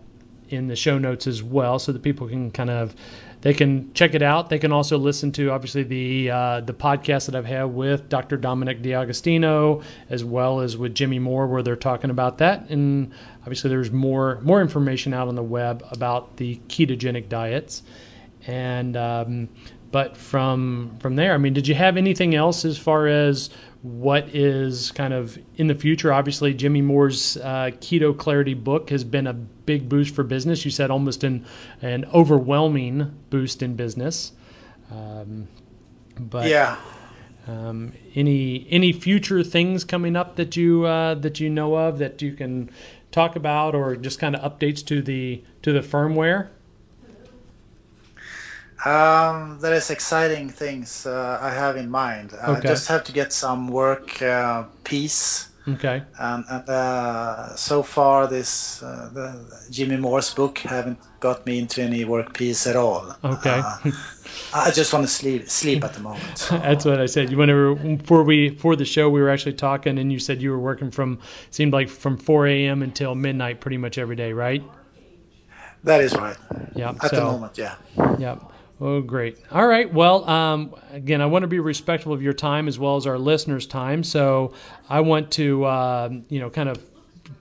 in 0.51 0.67
the 0.67 0.75
show 0.75 0.97
notes 0.97 1.27
as 1.27 1.41
well, 1.41 1.79
so 1.79 1.91
that 1.91 2.01
people 2.01 2.27
can 2.27 2.51
kind 2.51 2.69
of 2.69 2.95
they 3.41 3.53
can 3.53 3.91
check 3.93 4.13
it 4.13 4.21
out. 4.21 4.49
They 4.49 4.59
can 4.59 4.71
also 4.71 4.97
listen 4.97 5.31
to 5.33 5.49
obviously 5.49 5.83
the 5.83 6.29
uh, 6.29 6.61
the 6.61 6.73
podcast 6.73 7.25
that 7.25 7.35
I've 7.35 7.45
had 7.45 7.65
with 7.65 8.07
Dr. 8.07 8.37
Dominic 8.37 8.81
D'Agostino 8.81 9.81
as 10.09 10.23
well 10.23 10.59
as 10.59 10.77
with 10.77 10.93
Jimmy 10.93 11.19
Moore, 11.19 11.47
where 11.47 11.63
they're 11.63 11.75
talking 11.75 12.09
about 12.09 12.37
that. 12.37 12.69
And 12.69 13.11
obviously, 13.41 13.69
there's 13.69 13.91
more 13.91 14.39
more 14.41 14.61
information 14.61 15.13
out 15.13 15.27
on 15.27 15.35
the 15.35 15.43
web 15.43 15.83
about 15.91 16.37
the 16.37 16.59
ketogenic 16.67 17.29
diets. 17.29 17.83
And 18.47 18.95
um, 18.95 19.49
but 19.91 20.15
from 20.15 20.95
from 20.99 21.15
there, 21.15 21.33
I 21.33 21.37
mean, 21.37 21.53
did 21.53 21.67
you 21.67 21.75
have 21.75 21.97
anything 21.97 22.35
else 22.35 22.63
as 22.63 22.77
far 22.77 23.07
as 23.07 23.49
what 23.81 24.29
is 24.29 24.91
kind 24.91 25.13
of 25.13 25.39
in 25.55 25.67
the 25.67 25.75
future? 25.75 26.13
Obviously, 26.13 26.53
Jimmy 26.53 26.81
Moore's 26.81 27.37
uh, 27.37 27.71
Keto 27.79 28.15
Clarity 28.15 28.53
book 28.53 28.89
has 28.91 29.03
been 29.03 29.25
a 29.25 29.33
big 29.33 29.89
boost 29.89 30.13
for 30.13 30.23
business. 30.23 30.63
You 30.63 30.71
said 30.71 30.91
almost 30.91 31.23
an 31.23 31.45
an 31.81 32.05
overwhelming 32.13 33.17
boost 33.29 33.63
in 33.63 33.75
business. 33.75 34.33
Um, 34.91 35.47
but 36.19 36.47
yeah. 36.47 36.77
um, 37.47 37.93
any 38.13 38.67
any 38.69 38.93
future 38.93 39.43
things 39.43 39.83
coming 39.83 40.15
up 40.15 40.35
that 40.35 40.55
you 40.55 40.85
uh, 40.85 41.15
that 41.15 41.39
you 41.39 41.49
know 41.49 41.75
of 41.75 41.97
that 41.97 42.21
you 42.21 42.33
can 42.33 42.69
talk 43.11 43.35
about, 43.35 43.73
or 43.73 43.95
just 43.95 44.19
kind 44.19 44.35
of 44.35 44.59
updates 44.59 44.85
to 44.85 45.01
the 45.01 45.43
to 45.63 45.73
the 45.73 45.79
firmware? 45.79 46.49
Um, 48.85 49.59
there 49.59 49.73
is 49.73 49.91
exciting 49.91 50.49
things 50.49 51.05
uh, 51.05 51.37
I 51.39 51.51
have 51.51 51.77
in 51.77 51.89
mind. 51.89 52.33
I 52.41 52.59
just 52.59 52.87
have 52.87 53.03
to 53.05 53.11
get 53.11 53.31
some 53.31 53.67
work 53.67 54.21
uh, 54.21 54.63
piece. 54.83 55.49
Okay. 55.67 56.01
And, 56.17 56.43
and 56.49 56.67
uh, 56.67 57.55
so 57.55 57.83
far, 57.83 58.25
this 58.25 58.81
uh, 58.81 59.11
the 59.13 59.67
Jimmy 59.69 59.97
Moore's 59.97 60.33
book 60.33 60.57
haven't 60.59 60.97
got 61.19 61.45
me 61.45 61.59
into 61.59 61.83
any 61.83 62.03
work 62.03 62.33
piece 62.33 62.65
at 62.65 62.75
all. 62.75 63.15
Okay. 63.23 63.61
Uh, 63.63 63.91
I 64.53 64.71
just 64.71 64.91
want 64.91 65.05
to 65.05 65.11
sleep 65.11 65.47
sleep 65.47 65.83
at 65.83 65.93
the 65.93 65.99
moment. 65.99 66.47
That's 66.49 66.83
what 66.83 66.99
I 66.99 67.05
said. 67.05 67.29
You 67.29 67.37
whenever 67.37 67.75
before 67.75 68.23
we 68.23 68.49
before 68.49 68.75
the 68.75 68.85
show 68.85 69.09
we 69.09 69.21
were 69.21 69.29
actually 69.29 69.53
talking, 69.53 69.99
and 69.99 70.11
you 70.11 70.17
said 70.17 70.41
you 70.41 70.49
were 70.49 70.59
working 70.59 70.89
from 70.89 71.19
seemed 71.51 71.73
like 71.73 71.89
from 71.89 72.17
4 72.17 72.47
a.m. 72.47 72.81
until 72.81 73.13
midnight, 73.13 73.61
pretty 73.61 73.77
much 73.77 73.99
every 73.99 74.15
day, 74.15 74.33
right? 74.33 74.63
That 75.83 76.01
is 76.01 76.15
right. 76.15 76.37
Yeah. 76.75 76.93
At 77.03 77.11
so, 77.11 77.15
the 77.15 77.21
moment, 77.23 77.57
yeah. 77.57 77.75
Yep. 78.17 78.50
Oh, 78.81 78.99
great. 78.99 79.37
All 79.51 79.67
right. 79.67 79.91
Well, 79.93 80.27
um, 80.27 80.73
again, 80.91 81.21
I 81.21 81.27
want 81.27 81.43
to 81.43 81.47
be 81.47 81.59
respectful 81.59 82.13
of 82.13 82.23
your 82.23 82.33
time 82.33 82.67
as 82.67 82.79
well 82.79 82.95
as 82.95 83.05
our 83.05 83.19
listeners' 83.19 83.67
time. 83.67 84.03
So 84.03 84.53
I 84.89 85.01
want 85.01 85.29
to, 85.33 85.67
um, 85.67 86.25
you 86.29 86.39
know, 86.39 86.49
kind 86.49 86.67
of 86.67 86.83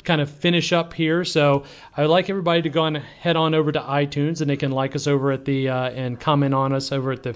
kind 0.04 0.20
of 0.20 0.30
finish 0.30 0.72
up 0.72 0.92
here. 0.92 1.24
So 1.24 1.64
I 1.96 2.02
would 2.02 2.10
like 2.10 2.28
everybody 2.28 2.60
to 2.62 2.68
go 2.68 2.82
on 2.82 2.94
head 2.94 3.36
on 3.36 3.54
over 3.54 3.72
to 3.72 3.80
iTunes 3.80 4.42
and 4.42 4.50
they 4.50 4.56
can 4.56 4.70
like 4.70 4.94
us 4.94 5.06
over 5.06 5.32
at 5.32 5.46
the 5.46 5.70
uh, 5.70 5.90
and 5.90 6.20
comment 6.20 6.52
on 6.52 6.74
us 6.74 6.92
over 6.92 7.10
at 7.10 7.22
the 7.22 7.34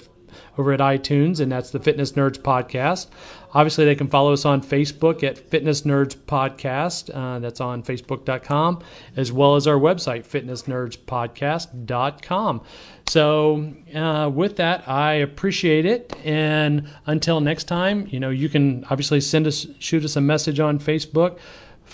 over 0.59 0.73
at 0.73 0.81
iTunes, 0.81 1.41
and 1.41 1.51
that's 1.51 1.71
the 1.71 1.79
Fitness 1.79 2.13
Nerds 2.13 2.39
Podcast. 2.39 3.07
Obviously, 3.55 3.85
they 3.85 3.95
can 3.95 4.09
follow 4.09 4.33
us 4.33 4.45
on 4.45 4.61
Facebook 4.61 5.23
at 5.23 5.39
Fitness 5.39 5.83
Nerds 5.83 6.17
Podcast. 6.17 7.09
Uh, 7.15 7.39
that's 7.39 7.61
on 7.61 7.85
Facebook.com, 7.85 8.83
as 9.17 9.31
well 9.31 9.55
as 9.55 9.69
our 9.69 9.77
website, 9.77 10.27
FitnessNerdsPodcast.com. 10.27 12.61
So, 13.07 13.75
uh, 13.95 14.31
with 14.35 14.57
that, 14.57 14.89
I 14.89 15.13
appreciate 15.15 15.87
it. 15.87 16.13
And 16.25 16.89
until 17.07 17.41
next 17.41 17.65
time, 17.65 18.09
you 18.11 18.19
know, 18.19 18.31
you 18.31 18.49
can 18.49 18.85
obviously 18.91 19.21
send 19.21 19.47
us, 19.47 19.69
shoot 19.79 20.05
us 20.05 20.17
a 20.17 20.21
message 20.21 20.59
on 20.59 20.81
Facebook. 20.81 21.39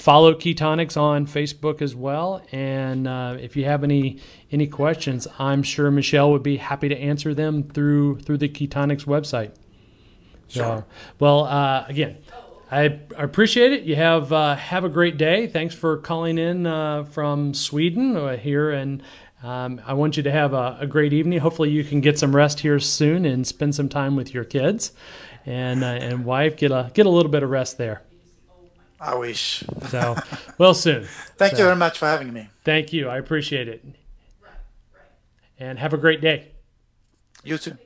Follow 0.00 0.32
Ketonix 0.32 0.96
on 0.96 1.26
Facebook 1.26 1.82
as 1.82 1.94
well, 1.94 2.40
and 2.52 3.06
uh, 3.06 3.36
if 3.38 3.54
you 3.54 3.66
have 3.66 3.84
any 3.84 4.18
any 4.50 4.66
questions, 4.66 5.28
I'm 5.38 5.62
sure 5.62 5.90
Michel 5.90 6.32
would 6.32 6.42
be 6.42 6.56
happy 6.56 6.88
to 6.88 6.96
answer 6.96 7.34
them 7.34 7.64
through 7.64 8.20
through 8.20 8.38
the 8.38 8.48
Ketonix 8.48 9.04
website. 9.04 9.50
So, 10.48 10.62
Sure. 10.62 10.86
well, 11.18 11.44
uh, 11.44 11.84
again, 11.86 12.16
I 12.70 12.98
appreciate 13.18 13.72
it. 13.72 13.82
You 13.82 13.94
have 13.96 14.32
uh, 14.32 14.56
have 14.56 14.84
a 14.84 14.88
great 14.88 15.18
day. 15.18 15.46
Thanks 15.46 15.74
for 15.74 15.98
calling 15.98 16.38
in 16.38 16.66
uh, 16.66 17.04
from 17.04 17.52
Sweden 17.52 18.16
uh, 18.16 18.38
here, 18.38 18.70
and 18.70 19.02
um, 19.42 19.82
I 19.86 19.92
want 19.92 20.16
you 20.16 20.22
to 20.22 20.30
have 20.32 20.54
a, 20.54 20.78
a 20.80 20.86
great 20.86 21.12
evening. 21.12 21.40
Hopefully, 21.40 21.68
you 21.68 21.84
can 21.84 22.00
get 22.00 22.18
some 22.18 22.34
rest 22.34 22.60
here 22.60 22.78
soon 22.80 23.26
and 23.26 23.46
spend 23.46 23.74
some 23.74 23.90
time 23.90 24.16
with 24.16 24.32
your 24.32 24.44
kids 24.44 24.92
and 25.44 25.84
uh, 25.84 25.88
and 25.88 26.24
wife. 26.24 26.56
Get 26.56 26.70
a 26.70 26.90
get 26.94 27.04
a 27.04 27.10
little 27.10 27.30
bit 27.30 27.42
of 27.42 27.50
rest 27.50 27.76
there. 27.76 28.00
I 29.00 29.14
wish. 29.14 29.64
So, 29.88 30.14
well, 30.58 30.74
soon. 30.74 31.04
Thank 31.36 31.52
So- 31.52 31.58
you 31.58 31.64
very 31.64 31.76
much 31.76 31.98
for 31.98 32.06
having 32.06 32.32
me. 32.32 32.48
Thank 32.64 32.92
you. 32.92 33.08
I 33.08 33.16
appreciate 33.18 33.66
it. 33.68 33.82
And 35.58 35.78
have 35.78 35.92
a 35.94 35.98
great 35.98 36.20
day. 36.20 36.48
You 37.44 37.58
too. 37.58 37.76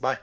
Bye. 0.00 0.18